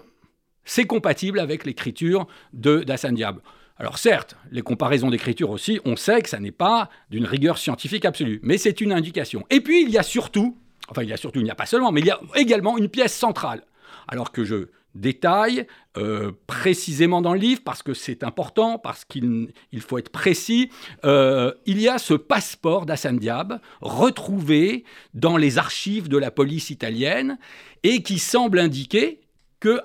c'est 0.65 0.87
compatible 0.87 1.39
avec 1.39 1.65
l'écriture 1.65 2.27
d'Hassan 2.53 3.15
Diab. 3.15 3.39
Alors 3.76 3.99
certes, 3.99 4.37
les 4.52 4.62
comparaisons 4.62 5.11
d'écriture 5.11 5.50
aussi, 5.50 5.81
on 5.85 5.97
sait 5.97 6.23
que 6.23 6.28
ça 6.28 6.38
n'est 6.38 6.52
pas 6.52 6.90
d'une 7.11 7.26
rigueur 7.26 7.59
scientifique 7.59 8.04
absolue, 8.04 8.38
mais 8.43 8.57
c'est 8.57 8.81
une 8.81 8.93
indication. 8.93 9.45
Et 9.50 9.61
puis 9.61 9.83
il 9.83 9.90
y 9.90 9.99
a 9.99 10.04
surtout, 10.04 10.57
enfin 10.88 11.02
il 11.02 11.09
y 11.09 11.12
a 11.12 11.16
surtout, 11.16 11.40
il 11.40 11.45
n'y 11.45 11.50
a 11.50 11.57
pas 11.57 11.66
seulement, 11.66 11.90
mais 11.90 12.00
il 12.00 12.07
y 12.07 12.11
a 12.11 12.21
également 12.37 12.78
une 12.78 12.88
pièce 12.88 13.14
centrale. 13.14 13.64
Alors 14.07 14.31
que 14.31 14.45
je 14.45 14.69
détaille 14.95 15.66
euh, 15.97 16.31
précisément 16.47 17.21
dans 17.21 17.33
le 17.35 17.40
livre, 17.40 17.62
parce 17.64 17.83
que 17.83 17.95
c'est 17.95 18.23
important, 18.23 18.78
parce 18.78 19.04
qu'il 19.04 19.52
faut 19.81 19.99
être 19.99 20.11
précis, 20.11 20.71
euh, 21.04 21.52
il 21.66 21.81
y 21.81 21.88
a 21.88 21.99
ce 21.99 22.14
passeport 22.14 22.87
d'Hassan 22.87 23.19
Diab 23.19 23.61
retrouvé 23.81 24.85
dans 25.14 25.37
les 25.37 25.59
archives 25.59 26.09
de 26.09 26.19
la 26.19 26.31
police 26.31 26.71
italienne 26.71 27.38
et 27.83 28.04
qui 28.04 28.21
semble 28.21 28.61
indiquer 28.61 29.21
que 29.64 29.80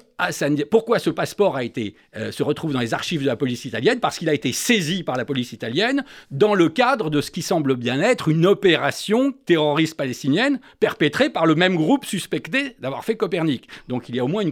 Pourquoi 0.65 0.99
ce 0.99 1.09
passeport 1.09 1.57
euh, 1.57 2.31
se 2.33 2.43
retrouve 2.43 2.73
dans 2.73 2.81
les 2.81 2.93
archives 2.93 3.21
de 3.21 3.27
la 3.27 3.37
police 3.37 3.63
italienne? 3.63 4.01
Parce 4.01 4.17
qu'il 4.17 4.27
a 4.27 4.33
été 4.33 4.51
saisi 4.51 5.03
par 5.03 5.15
la 5.15 5.23
police 5.23 5.53
italienne 5.53 6.03
dans 6.31 6.53
le 6.53 6.67
cadre 6.67 7.09
de 7.09 7.21
ce 7.21 7.31
qui 7.31 7.41
semble 7.41 7.77
bien 7.77 8.01
être 8.01 8.27
une 8.27 8.45
opération 8.45 9.31
terroriste 9.31 9.95
palestinienne 9.95 10.59
perpétrée 10.81 11.29
par 11.29 11.45
le 11.45 11.55
même 11.55 11.77
groupe 11.77 12.03
suspecté 12.03 12.75
d'avoir 12.79 13.05
fait 13.05 13.15
Copernic. 13.15 13.69
Donc 13.87 14.09
il 14.09 14.17
y 14.17 14.19
a 14.19 14.25
au 14.25 14.27
moins 14.27 14.43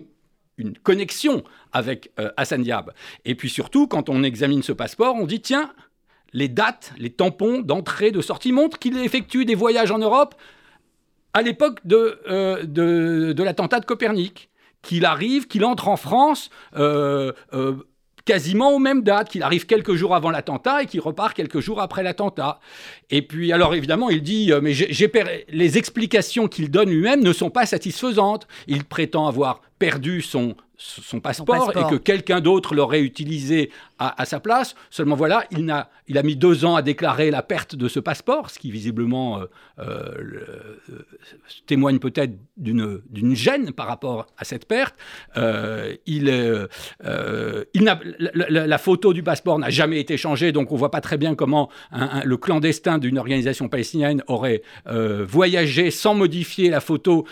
une, 0.58 0.78
connexion 0.82 1.44
avec 1.74 2.12
euh, 2.20 2.32
Hassan 2.38 2.64
Diab. 2.64 2.94
Et 3.26 3.36
puis 3.36 3.50
surtout, 3.50 3.86
quand 3.86 4.08
on 4.10 4.24
examine 4.24 4.64
ce 4.64 4.72
passeport, 4.72 5.16
on 5.16 5.26
dit 5.26 5.42
tiens, 5.42 5.74
les 6.32 6.48
dates, 6.48 6.94
les 6.98 7.10
tampons 7.10 7.60
d'entrée, 7.60 8.12
de 8.12 8.22
sortie 8.22 8.54
montrent 8.54 8.80
qu'il 8.80 8.98
effectue 8.98 9.44
des 9.44 9.56
voyages 9.56 9.92
en 9.92 10.00
Europe 10.00 10.36
à 11.34 11.42
l'époque 11.42 11.80
de, 11.86 12.18
euh, 12.30 13.34
l'attentat 13.44 13.82
de 13.82 13.86
Copernic 13.86 14.50
qu'il 14.82 15.06
arrive, 15.06 15.48
qu'il 15.48 15.66
entre 15.66 15.88
en 15.88 15.98
France 15.98 16.50
euh, 16.76 17.34
euh, 17.54 17.76
quasiment 18.28 18.74
aux 18.74 18.80
mêmes 18.80 19.04
dates, 19.04 19.30
qu'il 19.30 19.42
arrive 19.42 19.66
quelques 19.66 19.96
jours 19.96 20.14
avant 20.14 20.30
l'attentat 20.30 20.84
et 20.84 20.86
qu'il 20.86 21.00
repart 21.00 21.34
quelques 21.34 21.62
jours 21.62 21.82
après 21.82 22.04
l'attentat. 22.04 22.60
Et 23.10 23.22
puis, 23.22 23.54
alors 23.54 23.74
évidemment, 23.74 24.10
il 24.10 24.22
dit, 24.22 24.52
euh, 24.52 24.60
mais 24.62 24.74
les 25.50 25.78
explications 25.78 26.48
qu'il 26.48 26.70
donne 26.70 26.90
lui-même 26.90 27.24
ne 27.24 27.34
sont 27.34 27.50
pas 27.50 27.66
satisfaisantes. 27.66 28.48
Il 28.68 28.84
prétend 28.84 29.28
avoir 29.28 29.62
perdu 29.80 30.22
son, 30.22 30.56
son 30.78 31.20
passeport, 31.20 31.72
et 31.76 31.90
que 31.90 31.96
quelqu'un 31.96 32.40
d'autre 32.40 32.76
l'aurait 32.76 33.02
utilisé 33.02 33.72
à, 34.00 34.26
sa 34.26 34.40
place. 34.40 34.76
Seulement 34.92 35.16
voilà, 35.16 35.46
il 35.50 35.70
a, 35.72 35.90
il 36.08 36.18
a 36.18 36.24
mis 36.24 36.36
deux 36.36 36.66
ans 36.66 36.76
à 36.76 36.84
déclarer 36.84 37.32
la 37.32 37.42
perte 37.42 37.76
de 37.76 37.88
ce 37.88 38.00
passeport, 38.00 38.52
ce 38.52 38.60
qui 38.60 38.70
visiblement 38.70 39.40
euh, 39.40 39.46
euh, 39.80 41.06
témoigne 41.66 41.98
peut-être 41.98 42.34
d'une 42.58 43.36
gêne 43.36 43.72
par 43.72 43.88
rapport 43.88 44.28
à 44.38 44.44
cette 44.44 44.66
perte. 44.66 44.96
Euh, 45.36 45.96
il, 46.06 46.28
il 47.74 47.84
la, 47.84 48.68
la, 48.68 48.78
photo 48.78 49.14
du 49.14 49.24
passeport 49.24 49.58
n'a 49.58 49.70
jamais 49.70 50.00
été 50.00 50.16
changée, 50.18 50.52
donc 50.52 50.72
on 50.72 50.76
voit 50.76 50.92
pas 50.92 51.02
très 51.02 51.18
bien 51.18 51.34
comment 51.34 51.70
le 51.92 52.38
clandestin 52.38 53.00
d'une 53.00 53.18
organisation 53.18 53.68
palestinienne 53.68 54.24
aurait 54.28 54.62
voyagé 54.86 55.90
sans 55.90 56.14
modifier 56.14 56.70
la 56.70 56.82
photo, 56.82 57.26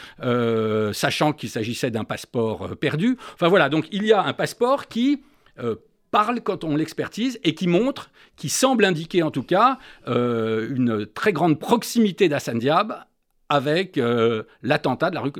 sachant 0.93 1.33
qu'il 1.33 1.49
s'agissait 1.49 1.91
d'un 1.91 2.05
passeport 2.05 2.75
perdu. 2.77 3.17
Enfin 3.35 3.49
voilà, 3.49 3.69
donc 3.69 3.87
il 3.91 4.05
y 4.05 4.13
a 4.13 4.23
un 4.23 4.33
passeport 4.33 4.87
qui 4.87 5.21
euh, 5.59 5.75
parle 6.09 6.41
quand 6.41 6.63
on 6.63 6.77
l'expertise 6.77 7.39
et 7.43 7.53
qui 7.53 7.67
montre, 7.67 8.09
qui 8.37 8.47
semble 8.47 8.85
indiquer 8.85 9.21
en 9.23 9.31
tout 9.31 9.43
cas, 9.43 9.77
euh, 10.07 10.73
une 10.73 11.05
très 11.05 11.33
grande 11.33 11.59
proximité 11.59 12.29
d'Hassan 12.29 12.57
Diab 12.57 13.03
avec 13.49 13.97
euh, 13.97 14.43
l'attentat 14.63 15.09
de 15.09 15.15
la 15.15 15.21
rue 15.21 15.33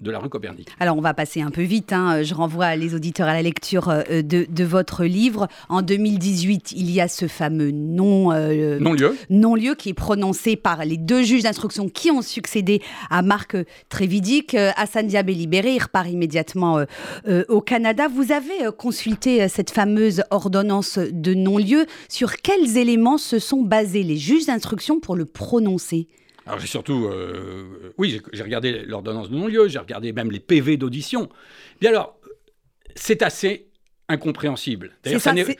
de 0.00 0.10
la 0.10 0.18
rue 0.18 0.28
Copernic. 0.28 0.68
Alors 0.80 0.96
on 0.96 1.00
va 1.00 1.14
passer 1.14 1.40
un 1.40 1.50
peu 1.50 1.62
vite, 1.62 1.92
hein. 1.92 2.22
je 2.22 2.34
renvoie 2.34 2.76
les 2.76 2.94
auditeurs 2.94 3.28
à 3.28 3.34
la 3.34 3.42
lecture 3.42 3.88
euh, 3.88 4.22
de, 4.22 4.64
votre 4.64 5.04
livre. 5.04 5.48
En 5.68 5.82
2018, 5.82 6.72
il 6.72 6.90
y 6.90 7.00
a 7.00 7.08
ce 7.08 7.26
fameux 7.26 7.70
non, 7.70 8.32
euh, 8.32 8.78
non-lieu 8.78 9.16
non 9.30 9.56
-lieu 9.56 9.74
qui 9.74 9.90
est 9.90 9.94
prononcé 9.94 10.56
par 10.56 10.84
les 10.84 10.96
deux 10.96 11.22
juges 11.22 11.42
d'instruction 11.42 11.88
qui 11.88 12.10
ont 12.10 12.22
succédé 12.22 12.82
à 13.10 13.22
Marc 13.22 13.56
Trévidic. 13.88 14.54
Euh, 14.54 14.70
Hassan 14.76 15.06
Diab 15.06 15.30
est 15.30 15.34
libéré, 15.34 15.74
il 15.74 15.82
repart 15.82 16.08
immédiatement 16.08 16.84
au 17.48 17.60
Canada. 17.60 18.08
Vous 18.08 18.32
avez 18.32 18.70
consulté 18.76 19.48
cette 19.48 19.70
fameuse 19.70 20.22
ordonnance 20.30 20.98
de 20.98 21.34
non-lieu. 21.34 21.86
Sur 22.08 22.36
quels 22.36 22.76
éléments 22.76 23.18
se 23.18 23.38
sont 23.38 23.62
basés 23.62 24.02
les 24.02 24.16
juges 24.16 24.46
d'instruction 24.46 25.00
pour 25.00 25.16
le 25.16 25.24
prononcer? 25.24 26.08
Alors 26.48 26.60
j'ai 26.60 26.66
surtout, 26.66 27.04
euh, 27.04 27.92
oui, 27.98 28.22
j'ai 28.32 28.42
regardé 28.42 28.82
l'ordonnance 28.86 29.28
de 29.28 29.36
non-lieu, 29.36 29.68
j'ai 29.68 29.78
regardé 29.78 30.14
même 30.14 30.30
les 30.30 30.40
PV 30.40 30.78
d'audition. 30.78 31.28
Bien 31.78 31.90
alors, 31.90 32.18
c'est 32.94 33.22
assez 33.22 33.66
incompréhensible. 34.08 34.92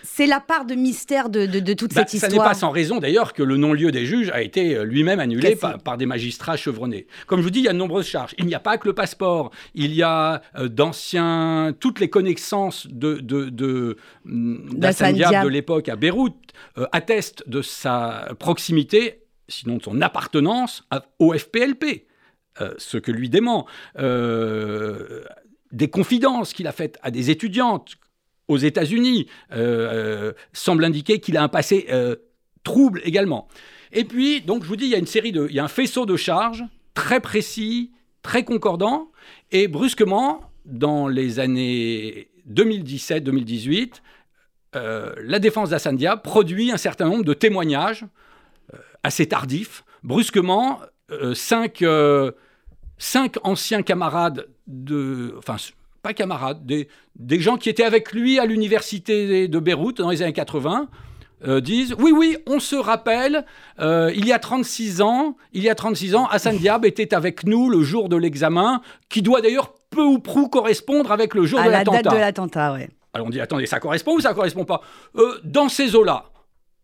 C'est 0.03 0.27
la 0.27 0.41
part 0.41 0.65
de 0.65 0.75
mystère 0.75 1.29
de, 1.29 1.45
toute 1.75 1.93
bah, 1.93 2.01
cette 2.01 2.15
histoire. 2.15 2.33
Ça 2.33 2.39
n'est 2.39 2.43
pas 2.43 2.55
sans 2.55 2.71
raison 2.71 3.01
d'ailleurs 3.01 3.35
que 3.35 3.43
le 3.43 3.59
non-lieu 3.59 3.91
des 3.93 4.07
juges 4.07 4.31
a 4.31 4.41
été 4.41 4.77
euh, 4.77 4.85
lui-même 4.85 5.21
annulé 5.21 5.57
par, 5.57 5.99
des 5.99 6.07
magistrats 6.07 6.57
chevronnés. 6.57 7.07
Comme 7.27 7.41
je 7.41 7.45
vous 7.45 7.51
dis, 7.51 7.59
il 7.59 7.67
y 7.67 7.69
a 7.69 7.75
de 7.75 7.79
nombreuses 7.79 8.07
charges. 8.07 8.35
Il 8.39 8.47
n'y 8.47 8.55
a 8.55 8.61
pas 8.61 8.79
que 8.79 8.89
le 8.89 8.95
passeport, 8.95 9.51
il 9.75 9.93
y 9.93 10.03
a 10.03 10.41
euh, 10.57 10.69
d'anciens, 10.69 11.75
toutes 11.79 12.01
les 12.01 12.09
connaissances 12.09 12.87
de, 12.87 13.17
de, 13.17 13.51
de, 13.51 13.99
de 14.25 15.49
l'époque 15.49 15.91
à 15.91 15.97
Beyrouth 15.97 16.35
attestent 16.93 17.47
de 17.47 17.61
sa 17.61 18.31
proximité 18.39 19.28
sinon 19.49 19.79
de 19.79 19.83
son 19.83 20.01
appartenance 20.01 20.85
au 21.19 21.33
FPLP, 21.33 22.07
euh, 22.61 22.75
ce 22.79 22.99
que 22.99 23.11
lui 23.11 23.29
dément, 23.29 23.67
euh, 23.99 25.25
des 25.73 25.89
confidences 25.89 26.53
qu'il 26.53 26.67
a 26.67 26.73
faites 26.73 26.99
à 27.03 27.11
des 27.11 27.31
étudiantes 27.31 27.95
aux 28.49 28.57
États-Unis 28.57 29.27
euh, 29.53 30.33
semblent 30.53 30.85
indiquer 30.85 31.21
qu'il 31.21 31.37
a 31.37 31.43
un 31.43 31.49
passé 31.49 31.87
trouble 32.65 33.01
également. 33.05 33.49
Et 33.93 34.05
puis, 34.05 34.43
donc, 34.43 34.63
je 34.63 34.69
vous 34.69 34.77
dis, 34.77 34.85
il 34.85 34.91
y 34.91 34.95
a 34.95 34.99
une 34.99 35.07
série 35.07 35.33
de, 35.33 35.47
il 35.49 35.55
y 35.55 35.61
a 35.61 35.65
un 35.65 35.69
faisceau 35.69 36.07
de 36.07 36.17
charges 36.17 36.65
très 36.95 37.21
précis, 37.21 37.93
très 38.23 38.45
concordant, 38.45 39.11
et 39.51 39.69
brusquement, 39.69 40.41
dans 40.65 41.09
les 41.09 41.41
années 41.41 42.29
2017-2018, 42.51 44.01
la 44.75 45.39
défense 45.39 45.71
d'Hassan 45.71 45.97
Diab 45.97 46.23
produit 46.23 46.71
un 46.73 46.77
certain 46.77 47.09
nombre 47.09 47.25
de 47.25 47.35
témoignages 47.35 48.05
assez 49.03 49.27
tardif. 49.27 49.85
Brusquement, 50.03 50.81
euh, 51.11 51.35
cinq, 51.35 51.83
euh, 51.83 52.33
cinq, 52.99 53.37
anciens 53.43 53.83
camarades 53.83 54.49
de. 54.67 55.35
Enfin, 55.39 55.57
pas 56.03 56.13
camarades, 56.13 56.65
des, 56.65 56.89
des 57.17 57.41
gens 57.41 57.57
qui 57.57 57.69
étaient 57.69 57.85
avec 57.85 58.13
lui 58.13 58.39
à 58.39 58.47
l'université 58.47 59.49
de 59.49 59.59
Beyrouth 59.59 59.99
dans 59.99 60.11
les 60.11 60.23
années 60.23 60.33
80. 60.33 60.89
Euh, 61.47 61.61
disent 61.61 61.95
oui 62.01 62.11
oui 62.11 62.37
on 62.49 62.59
se 62.59 62.75
rappelle 62.75 63.45
il 63.79 64.27
y 64.27 64.33
a 64.33 64.41
36 64.41 65.03
ans 65.03 65.37
il 65.53 65.63
y 65.63 65.71
a 65.71 65.77
36 65.77 66.17
ans 66.17 66.27
Hassan 66.27 66.57
Diab 66.59 66.85
était 66.85 67.15
avec 67.15 67.45
nous 67.45 67.71
le 67.71 67.81
jour 67.85 68.09
de 68.09 68.17
l'examen 68.17 68.83
qui 69.09 69.23
doit 69.23 69.41
d'ailleurs 69.41 69.73
peu 69.89 70.03
ou 70.03 70.19
prou 70.19 70.49
correspondre 70.49 71.13
avec 71.13 71.35
le 71.35 71.47
jour 71.47 71.63
de 71.63 71.71
l'attentat. 71.71 71.97
la 71.99 72.03
date 72.03 72.13
de 72.13 72.19
l'attentat, 72.19 72.73
ouais. 72.73 72.91
Alors 73.15 73.29
on 73.29 73.31
dit 73.31 73.41
attendez, 73.41 73.67
ça 73.67 73.79
correspond 73.79 74.17
ou 74.17 74.21
ça 74.21 74.35
correspond 74.35 74.65
pas? 74.65 74.81
Dans 75.45 75.69
ces 75.69 75.95
eaux-là, 75.95 76.25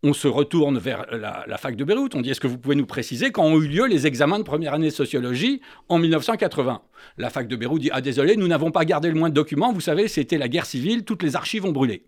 on 0.05 0.13
se 0.13 0.27
retourne 0.27 0.77
vers 0.77 1.07
la, 1.11 1.57
fac 1.57 1.75
de 1.75 1.83
Beyrouth. 1.83 2.13
On 2.13 2.21
dit 2.21 2.29
est-ce 2.29 2.39
que 2.39 2.45
vous 2.45 2.59
pouvez 2.59 2.75
nous 2.75 2.85
préciser 2.85 3.31
quand 3.31 3.43
ont 3.43 3.59
eu 3.59 3.67
lieu 3.67 3.87
les 3.87 4.05
examens 4.05 4.37
de 4.37 4.43
première 4.43 4.75
année 4.75 4.89
de 4.89 4.93
sociologie 4.93 5.61
en 5.89 5.97
1980 5.97 6.83
La 7.17 7.31
fac 7.31 7.47
de 7.47 7.55
Beyrouth 7.55 7.81
dit 7.81 7.89
ah 7.91 8.01
désolé, 8.01 8.37
nous 8.37 8.47
n'avons 8.47 8.69
pas 8.69 8.85
gardé 8.85 9.09
le 9.09 9.15
moins 9.15 9.29
de 9.29 9.33
documents. 9.33 9.73
Vous 9.73 9.81
savez, 9.81 10.07
c'était 10.07 10.37
la 10.37 10.47
guerre 10.47 10.67
civile, 10.67 11.05
toutes 11.05 11.23
les 11.23 11.35
archives 11.35 11.65
ont 11.65 11.71
brûlé. 11.71 12.03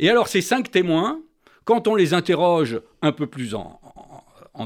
Et 0.00 0.10
alors 0.10 0.26
ces 0.26 0.40
cinq 0.40 0.72
témoins, 0.72 1.20
quand 1.64 1.86
on 1.86 1.94
les 1.94 2.14
interroge 2.14 2.80
un 3.00 3.12
peu 3.12 3.28
plus 3.28 3.54
en, 3.54 3.78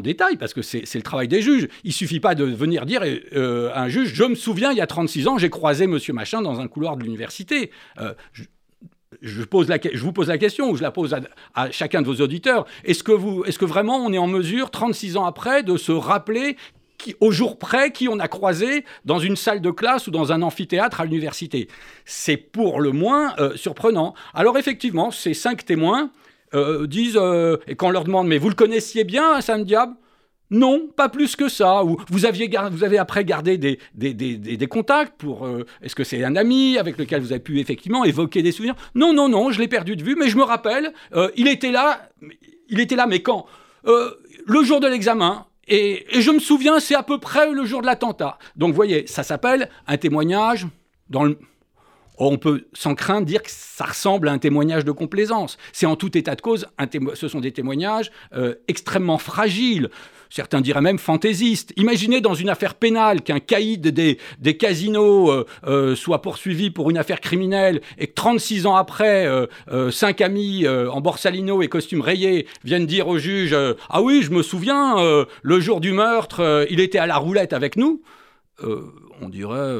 détail, 0.00 0.36
parce 0.36 0.54
que 0.54 0.62
c'est 0.62 0.94
le 0.94 1.02
travail 1.02 1.26
des 1.26 1.42
juges. 1.42 1.66
Il 1.82 1.92
suffit 1.92 2.20
pas 2.20 2.36
de 2.36 2.44
venir 2.44 2.86
dire 2.86 3.02
euh, 3.34 3.70
à 3.74 3.82
un 3.82 3.88
juge, 3.88 4.14
je 4.14 4.22
me 4.22 4.36
souviens, 4.36 4.70
il 4.70 4.78
y 4.78 4.80
a 4.80 4.86
36 4.86 5.26
ans, 5.26 5.36
j'ai 5.36 5.50
croisé 5.50 5.88
monsieur 5.88 6.12
machin 6.12 6.40
dans 6.40 6.60
un 6.60 6.68
couloir 6.68 6.96
de 6.96 7.02
l'université. 7.02 7.72
Euh, 7.98 8.14
je, 9.22 9.40
vous 9.40 10.12
pose 10.12 10.28
la 10.28 10.38
question, 10.38 10.70
ou 10.70 10.76
je 10.76 10.82
la 10.82 10.90
pose 10.90 11.16
à, 11.54 11.70
chacun 11.70 12.02
de 12.02 12.06
vos 12.06 12.22
auditeurs. 12.22 12.66
Est-ce 12.84 13.02
que, 13.02 13.64
vraiment 13.64 13.96
on 13.98 14.12
est 14.12 14.18
en 14.18 14.26
mesure, 14.26 14.70
36 14.70 15.16
ans 15.16 15.24
après, 15.24 15.62
de 15.62 15.76
se 15.76 15.92
rappeler 15.92 16.56
au 17.20 17.30
jour 17.30 17.58
près 17.58 17.92
qui 17.92 18.08
on 18.08 18.18
a 18.18 18.28
croisé 18.28 18.84
dans 19.06 19.18
une 19.18 19.36
salle 19.36 19.62
de 19.62 19.70
classe 19.70 20.06
ou 20.06 20.10
dans 20.10 20.32
un 20.32 20.42
amphithéâtre 20.42 21.00
à 21.00 21.04
l'université? 21.04 21.68
C'est 22.04 22.36
pour 22.36 22.80
le 22.80 22.92
moins 22.92 23.34
euh, 23.38 23.56
surprenant. 23.56 24.14
Alors 24.34 24.58
effectivement, 24.58 25.10
ces 25.10 25.34
cinq 25.34 25.64
témoins 25.64 26.10
euh, 26.54 26.86
disent, 26.86 27.16
euh, 27.16 27.56
et 27.66 27.74
quand 27.74 27.88
on 27.88 27.90
leur 27.90 28.04
demande, 28.04 28.26
mais 28.26 28.38
vous 28.38 28.48
le 28.48 28.54
connaissiez 28.54 29.04
bien, 29.04 29.32
Hassan 29.32 29.64
Diab? 29.64 29.94
Non, 30.50 30.88
pas 30.94 31.08
plus 31.08 31.36
que 31.36 31.48
ça. 31.48 31.84
Ou 31.84 31.98
vous, 32.08 32.26
avez 32.26 32.98
après 32.98 33.24
gardé 33.24 33.58
des, 33.58 34.66
contacts 34.68 35.16
pour. 35.16 35.46
Euh, 35.46 35.64
est-ce 35.82 35.94
que 35.94 36.04
c'est 36.04 36.24
un 36.24 36.36
ami 36.36 36.78
avec 36.78 36.98
lequel 36.98 37.20
vous 37.20 37.32
avez 37.32 37.40
pu 37.40 37.60
effectivement 37.60 38.04
évoquer 38.04 38.42
des 38.42 38.52
souvenirs? 38.52 38.76
Non, 38.94 39.12
non, 39.12 39.28
non, 39.28 39.50
je 39.50 39.60
l'ai 39.60 39.68
perdu 39.68 39.96
de 39.96 40.02
vue, 40.02 40.16
mais 40.16 40.28
je 40.28 40.36
me 40.36 40.42
rappelle, 40.42 40.92
il 41.36 41.48
était 41.48 41.70
là. 41.70 42.08
Il 42.68 42.80
était 42.80 42.96
là, 42.96 43.06
mais 43.06 43.20
quand? 43.20 43.46
Le 43.84 44.62
jour 44.62 44.80
de 44.80 44.86
l'examen. 44.86 45.46
Et, 45.68 46.18
et, 46.18 46.20
je 46.20 46.32
me 46.32 46.40
souviens, 46.40 46.80
c'est 46.80 46.96
à 46.96 47.04
peu 47.04 47.18
près 47.18 47.52
le 47.52 47.64
jour 47.64 47.80
de 47.80 47.86
l'attentat. 47.86 48.38
Donc, 48.56 48.70
vous 48.70 48.74
voyez, 48.74 49.06
ça 49.06 49.22
s'appelle 49.22 49.68
un 49.86 49.98
témoignage 49.98 50.66
dans 51.10 51.22
le, 51.22 51.38
on 52.28 52.36
peut 52.36 52.66
sans 52.72 52.94
crainte 52.94 53.24
dire 53.24 53.42
que 53.42 53.50
ça 53.50 53.84
ressemble 53.84 54.28
à 54.28 54.32
un 54.32 54.38
témoignage 54.38 54.84
de 54.84 54.92
complaisance. 54.92 55.56
C'est 55.72 55.86
en 55.86 55.96
tout 55.96 56.16
état 56.16 56.34
de 56.34 56.40
cause, 56.40 56.66
ce 57.14 57.28
sont 57.28 57.40
des 57.40 57.52
témoignages 57.52 58.10
euh, 58.34 58.54
extrêmement 58.68 59.18
fragiles, 59.18 59.88
certains 60.28 60.60
diraient 60.60 60.82
même 60.82 60.98
fantaisistes. 60.98 61.72
Imaginez 61.76 62.20
dans 62.20 62.34
une 62.34 62.50
affaire 62.50 62.74
pénale 62.74 63.22
qu'un 63.22 63.40
caïd 63.40 63.88
des, 63.88 64.56
casinos 64.56 65.30
euh, 65.30 65.46
euh, 65.66 65.96
soit 65.96 66.20
poursuivi 66.20 66.70
pour 66.70 66.90
une 66.90 66.98
affaire 66.98 67.20
criminelle 67.20 67.80
et 67.98 68.06
que 68.06 68.14
36 68.14 68.66
ans 68.66 68.76
après, 68.76 69.26
cinq 69.90 70.20
amis 70.20 70.66
en 70.68 71.00
borsalino 71.00 71.62
et 71.62 71.68
costume 71.68 72.02
rayé 72.02 72.46
viennent 72.64 72.86
dire 72.86 73.08
au 73.08 73.18
juge 73.18 73.56
Ah 73.88 74.02
oui, 74.02 74.22
je 74.22 74.30
me 74.30 74.42
souviens, 74.42 74.96
le 75.42 75.60
jour 75.60 75.80
du 75.80 75.92
meurtre, 75.92 76.66
il 76.70 76.80
était 76.80 76.98
à 76.98 77.06
la 77.06 77.16
roulette 77.16 77.52
avec 77.52 77.76
nous. 77.76 78.02
on 78.62 79.28
dirait 79.28 79.78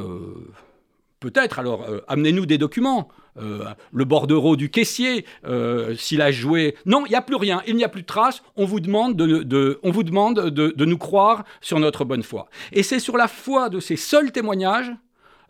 Peut-être, 1.21 1.59
alors 1.59 1.83
euh, 1.83 1.99
amenez-nous 2.07 2.47
des 2.47 2.57
documents. 2.57 3.07
Euh, 3.37 3.63
le 3.93 4.05
bordereau 4.05 4.55
du 4.55 4.71
caissier, 4.71 5.23
euh, 5.45 5.95
s'il 5.95 6.19
a 6.19 6.31
joué. 6.31 6.75
Non, 6.87 7.05
il 7.05 7.09
n'y 7.09 7.15
a 7.15 7.21
plus 7.21 7.35
rien, 7.35 7.61
il 7.67 7.75
n'y 7.75 7.83
a 7.83 7.89
plus 7.89 8.01
de 8.01 8.07
traces. 8.07 8.41
On 8.57 8.65
vous 8.65 8.79
demande, 8.79 9.15
de, 9.15 10.85
nous 10.85 10.97
croire 10.97 11.45
sur 11.61 11.79
notre 11.79 12.05
bonne 12.05 12.23
foi. 12.23 12.49
Et 12.73 12.81
c'est 12.81 12.99
sur 12.99 13.17
la 13.17 13.27
foi 13.27 13.69
de 13.69 13.79
ces 13.79 13.97
seuls 13.97 14.31
témoignages 14.31 14.91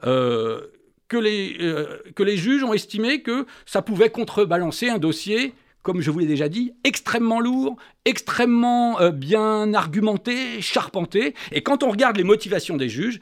que 0.04 1.18
les 1.18 2.38
juges 2.38 2.64
ont 2.64 2.74
estimé 2.74 3.22
que 3.22 3.46
ça 3.66 3.82
pouvait 3.82 4.10
contrebalancer 4.10 4.90
un 4.90 5.00
dossier 5.00 5.56
comme 5.84 6.00
je 6.00 6.12
vous 6.12 6.20
l'ai 6.20 6.28
déjà 6.28 6.48
dit, 6.48 6.74
extrêmement 6.84 7.40
lourd, 7.40 7.76
extrêmement 8.06 9.00
bien 9.10 9.74
argumenté, 9.74 10.62
charpenté. 10.62 11.34
Et 11.52 11.64
quand 11.64 11.82
on 11.82 11.90
regarde 11.90 12.18
les 12.18 12.24
motivations 12.24 12.78
des 12.78 12.88
juges, 12.88 13.20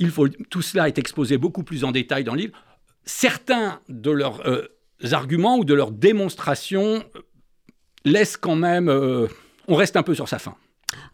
il 0.00 0.10
faut, 0.10 0.28
tout 0.28 0.62
cela 0.62 0.88
est 0.88 0.98
exposé 0.98 1.36
beaucoup 1.36 1.62
plus 1.62 1.84
en 1.84 1.92
détail 1.92 2.24
dans 2.24 2.34
le 2.34 2.40
livre. 2.40 2.58
Certains 3.04 3.80
de 3.88 4.10
leurs 4.10 4.44
euh, 4.48 4.66
arguments 5.12 5.58
ou 5.58 5.64
de 5.64 5.74
leurs 5.74 5.92
démonstrations 5.92 7.04
euh, 7.14 7.20
laissent 8.04 8.38
quand 8.38 8.56
même... 8.56 8.88
Euh, 8.88 9.28
on 9.68 9.76
reste 9.76 9.96
un 9.96 10.02
peu 10.02 10.14
sur 10.14 10.26
sa 10.26 10.38
faim. 10.38 10.56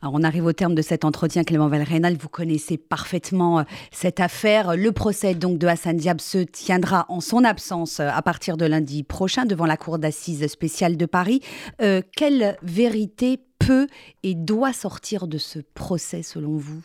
Alors 0.00 0.14
on 0.14 0.22
arrive 0.22 0.46
au 0.46 0.52
terme 0.52 0.74
de 0.74 0.82
cet 0.82 1.04
entretien, 1.04 1.42
Clément 1.42 1.68
Valrénal. 1.68 2.16
Vous 2.16 2.28
connaissez 2.28 2.78
parfaitement 2.78 3.64
cette 3.90 4.20
affaire. 4.20 4.76
Le 4.76 4.92
procès 4.92 5.34
donc 5.34 5.58
de 5.58 5.66
Hassan 5.66 5.96
Diab 5.96 6.20
se 6.20 6.38
tiendra 6.38 7.04
en 7.08 7.20
son 7.20 7.44
absence 7.44 8.00
à 8.00 8.22
partir 8.22 8.56
de 8.56 8.64
lundi 8.64 9.02
prochain 9.02 9.44
devant 9.44 9.66
la 9.66 9.76
Cour 9.76 9.98
d'assises 9.98 10.46
spéciale 10.46 10.96
de 10.96 11.04
Paris. 11.04 11.42
quelle 11.78 12.56
vérité 12.62 13.40
peut 13.58 13.86
et 14.22 14.34
doit 14.34 14.72
sortir 14.72 15.26
de 15.26 15.36
ce 15.36 15.58
procès 15.74 16.22
selon 16.22 16.56
vous? 16.56 16.82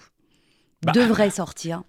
Bah, 0.83 0.91
Devrait 0.94 1.29
sortir. 1.29 1.83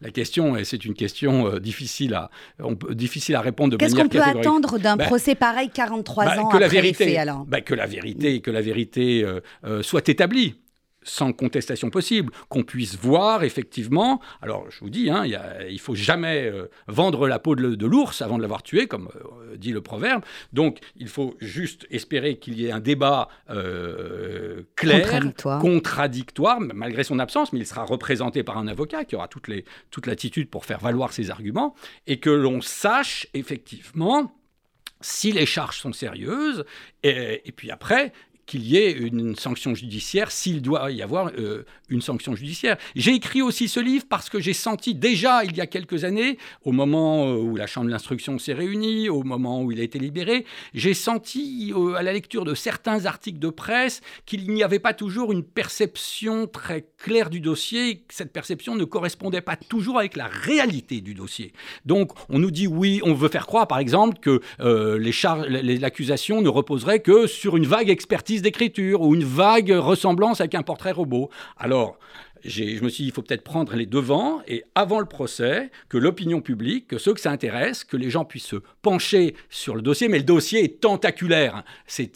La 0.00 0.10
question, 0.10 0.56
et 0.56 0.64
c'est 0.64 0.84
une 0.84 0.92
question 0.92 1.46
euh, 1.46 1.60
difficile, 1.60 2.12
à, 2.14 2.30
on 2.58 2.76
peut, 2.76 2.94
difficile 2.94 3.36
à 3.36 3.40
répondre 3.40 3.72
de 3.72 3.76
Qu'est-ce 3.78 3.94
qu'on 3.94 4.08
peut 4.08 4.20
attendre 4.20 4.78
d'un 4.78 4.96
bah, 4.96 5.06
procès 5.06 5.34
pareil 5.34 5.70
43 5.72 6.24
bah, 6.24 6.30
ans 6.32 6.48
que 6.48 6.56
après 6.56 6.60
la 6.60 6.68
vérité, 6.68 7.04
les 7.04 7.10
faits, 7.12 7.20
alors 7.20 7.46
Que 7.64 7.74
la 7.74 7.86
vérité, 7.86 8.40
que 8.40 8.50
la 8.50 8.60
vérité 8.60 9.24
euh, 9.24 9.40
euh, 9.64 9.82
soit 9.82 10.08
établie 10.08 10.56
sans 11.04 11.32
contestation 11.32 11.90
possible, 11.90 12.32
qu'on 12.48 12.64
puisse 12.64 12.96
voir 12.96 13.44
effectivement. 13.44 14.20
Alors, 14.42 14.70
je 14.70 14.80
vous 14.80 14.90
dis, 14.90 15.10
hein, 15.10 15.24
il 15.24 15.72
ne 15.72 15.78
faut 15.78 15.94
jamais 15.94 16.46
euh, 16.46 16.68
vendre 16.88 17.28
la 17.28 17.38
peau 17.38 17.54
de, 17.54 17.86
l'ours 17.86 18.22
avant 18.22 18.36
de 18.36 18.42
l'avoir 18.42 18.62
tué, 18.62 18.86
comme 18.86 19.08
euh, 19.14 19.56
dit 19.56 19.72
le 19.72 19.80
proverbe. 19.80 20.24
Donc, 20.52 20.78
il 20.96 21.08
faut 21.08 21.36
juste 21.40 21.86
espérer 21.90 22.36
qu'il 22.36 22.58
y 22.58 22.66
ait 22.66 22.72
un 22.72 22.80
débat 22.80 23.28
euh, 23.50 24.62
clair, 24.76 25.22
contradictoire. 25.60 26.60
malgré 26.60 27.04
son 27.04 27.18
absence, 27.18 27.52
mais 27.52 27.60
il 27.60 27.66
sera 27.66 27.84
représenté 27.84 28.42
par 28.42 28.58
un 28.58 28.66
avocat 28.66 29.04
qui 29.04 29.14
aura 29.14 29.28
les, 29.48 29.64
toute 29.90 30.06
l'attitude 30.06 30.48
pour 30.48 30.64
faire 30.64 30.80
valoir 30.80 31.12
ses 31.12 31.30
arguments, 31.30 31.74
et 32.06 32.18
que 32.18 32.30
l'on 32.30 32.60
sache 32.60 33.26
effectivement 33.34 34.34
si 35.00 35.32
les 35.32 35.44
charges 35.44 35.78
sont 35.78 35.92
sérieuses, 35.92 36.64
et, 37.02 37.42
et 37.44 37.52
puis 37.52 37.70
après, 37.70 38.12
qu'il 38.46 38.66
y 38.66 38.76
ait 38.76 38.92
une 38.92 39.36
sanction 39.36 39.74
judiciaire 39.74 40.30
s'il 40.30 40.62
doit 40.62 40.90
y 40.90 41.02
avoir 41.02 41.30
euh, 41.38 41.64
une 41.88 42.02
sanction 42.02 42.34
judiciaire. 42.34 42.76
J'ai 42.94 43.14
écrit 43.14 43.42
aussi 43.42 43.68
ce 43.68 43.80
livre 43.80 44.04
parce 44.08 44.28
que 44.28 44.40
j'ai 44.40 44.52
senti 44.52 44.94
déjà 44.94 45.44
il 45.44 45.56
y 45.56 45.60
a 45.60 45.66
quelques 45.66 46.04
années, 46.04 46.38
au 46.64 46.72
moment 46.72 47.26
euh, 47.26 47.36
où 47.36 47.56
la 47.56 47.66
Chambre 47.66 47.90
d'instruction 47.90 48.38
s'est 48.38 48.52
réunie, 48.52 49.08
au 49.08 49.22
moment 49.22 49.62
où 49.62 49.72
il 49.72 49.80
a 49.80 49.82
été 49.82 49.98
libéré, 49.98 50.44
j'ai 50.74 50.94
senti 50.94 51.72
euh, 51.74 51.94
à 51.94 52.02
la 52.02 52.12
lecture 52.12 52.44
de 52.44 52.54
certains 52.54 53.06
articles 53.06 53.38
de 53.38 53.50
presse 53.50 54.00
qu'il 54.26 54.50
n'y 54.50 54.62
avait 54.62 54.78
pas 54.78 54.94
toujours 54.94 55.32
une 55.32 55.42
perception 55.42 56.46
très 56.46 56.86
claire 56.98 57.30
du 57.30 57.40
dossier, 57.40 57.98
que 57.98 58.14
cette 58.14 58.32
perception 58.32 58.74
ne 58.74 58.84
correspondait 58.84 59.40
pas 59.40 59.56
toujours 59.56 59.98
avec 59.98 60.16
la 60.16 60.26
réalité 60.26 61.00
du 61.00 61.14
dossier. 61.14 61.52
Donc 61.86 62.12
on 62.28 62.38
nous 62.38 62.50
dit 62.50 62.66
oui, 62.66 63.00
on 63.04 63.14
veut 63.14 63.28
faire 63.28 63.46
croire 63.46 63.66
par 63.66 63.78
exemple 63.78 64.18
que 64.18 64.40
l'accusation 64.58 66.42
ne 66.42 66.48
reposerait 66.48 67.00
que 67.00 67.26
sur 67.26 67.56
une 67.56 67.66
vague 67.66 67.90
expertise 67.90 68.33
d'écriture 68.42 69.02
ou 69.02 69.14
une 69.14 69.24
vague 69.24 69.70
ressemblance 69.70 70.40
avec 70.40 70.54
un 70.54 70.62
portrait 70.62 70.92
robot. 70.92 71.30
Alors, 71.56 71.98
je 72.44 72.82
me 72.84 72.88
suis 72.88 73.04
dit, 73.04 73.08
il 73.08 73.12
faut 73.12 73.22
peut-être 73.22 73.42
prendre 73.42 73.74
les 73.74 73.86
devants 73.86 74.42
et 74.46 74.64
avant 74.74 75.00
le 75.00 75.06
procès, 75.06 75.70
que 75.88 75.96
l'opinion 75.96 76.40
publique, 76.40 76.88
que 76.88 76.98
ceux 76.98 77.14
que 77.14 77.20
ça 77.20 77.30
intéresse, 77.30 77.84
que 77.84 77.96
les 77.96 78.10
gens 78.10 78.24
puissent 78.24 78.46
se 78.46 78.56
pencher 78.82 79.34
sur 79.48 79.74
le 79.74 79.82
dossier. 79.82 80.08
Mais 80.08 80.18
le 80.18 80.24
dossier 80.24 80.62
est 80.62 80.80
tentaculaire. 80.80 81.64
C'est, 81.86 82.10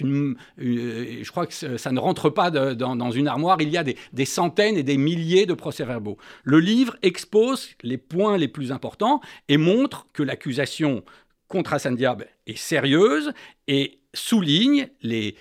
une, 0.00 0.36
je 0.58 1.30
crois 1.30 1.46
que 1.46 1.78
ça 1.78 1.92
ne 1.92 1.98
rentre 1.98 2.28
pas 2.28 2.50
dans, 2.50 3.10
une 3.10 3.28
armoire. 3.28 3.60
Il 3.60 3.70
y 3.70 3.78
a 3.78 3.84
des, 3.84 3.96
des, 4.12 4.24
centaines 4.24 4.76
et 4.76 4.82
des 4.82 4.98
milliers 4.98 5.46
de 5.46 5.54
procès-verbaux. 5.54 6.18
Le 6.42 6.60
livre 6.60 6.96
expose 7.02 7.70
les 7.82 7.98
points 7.98 8.36
les 8.36 8.48
plus 8.48 8.72
importants 8.72 9.20
et 9.48 9.56
montre 9.56 10.06
que 10.12 10.22
l'accusation 10.22 11.04
contre 11.48 11.74
Hassan 11.74 11.96
Diab 11.96 12.24
est 12.46 12.56
sérieuse 12.56 13.32
et 13.68 14.00
souligne 14.12 14.88
les, 15.02 15.36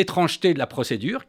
étrangetés 0.00 0.54
de 0.54 0.58
la 0.58 0.66
procédure 0.66 1.24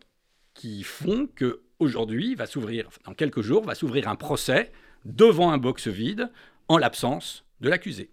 qui 0.54 0.84
font 0.84 1.28
que 1.36 1.62
aujourd'hui 1.80 2.36
va 2.36 2.46
s'ouvrir, 2.46 2.90
dans 3.06 3.14
quelques 3.14 3.42
jours, 3.42 3.66
va 3.66 3.76
s'ouvrir 3.76 4.08
un 4.08 4.16
procès 4.16 4.72
devant 5.04 5.52
un 5.52 5.58
box 5.58 5.88
vide 5.88 6.32
en 6.68 6.78
l'absence 6.78 7.46
de 7.62 7.70
l'accusé. 7.70 8.10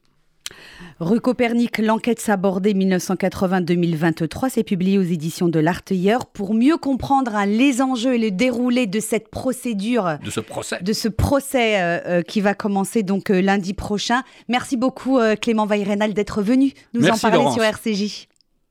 Rue 1.00 1.20
Copernic, 1.20 1.78
l'enquête 1.78 2.20
s'abordait 2.20 2.72
1980-2023, 2.72 4.50
c'est 4.50 4.62
publié 4.62 4.98
aux 4.98 5.02
éditions 5.02 5.48
de 5.48 5.58
l'Artilleur. 5.58 6.26
Pour 6.26 6.54
mieux 6.54 6.76
comprendre 6.76 7.34
hein, 7.34 7.46
les 7.46 7.82
enjeux 7.82 8.14
et 8.14 8.18
le 8.18 8.30
déroulé 8.30 8.86
de 8.86 9.00
cette 9.00 9.28
procédure, 9.28 10.18
de 10.24 10.30
ce 10.30 10.40
procès, 10.40 10.78
de 10.80 10.92
ce 10.92 11.08
procès 11.08 11.80
euh, 11.80 11.98
euh, 12.06 12.22
qui 12.22 12.40
va 12.40 12.54
commencer 12.54 13.02
donc 13.02 13.30
euh, 13.30 13.40
lundi 13.40 13.74
prochain. 13.74 14.22
Merci 14.48 14.76
beaucoup 14.76 15.18
Clément 15.40 15.66
Vayrenal 15.66 16.14
d'être 16.14 16.42
venu 16.42 16.72
nous 16.94 17.08
en 17.08 17.18
parler 17.18 17.50
sur 17.52 17.62
RCJ. 17.62 18.28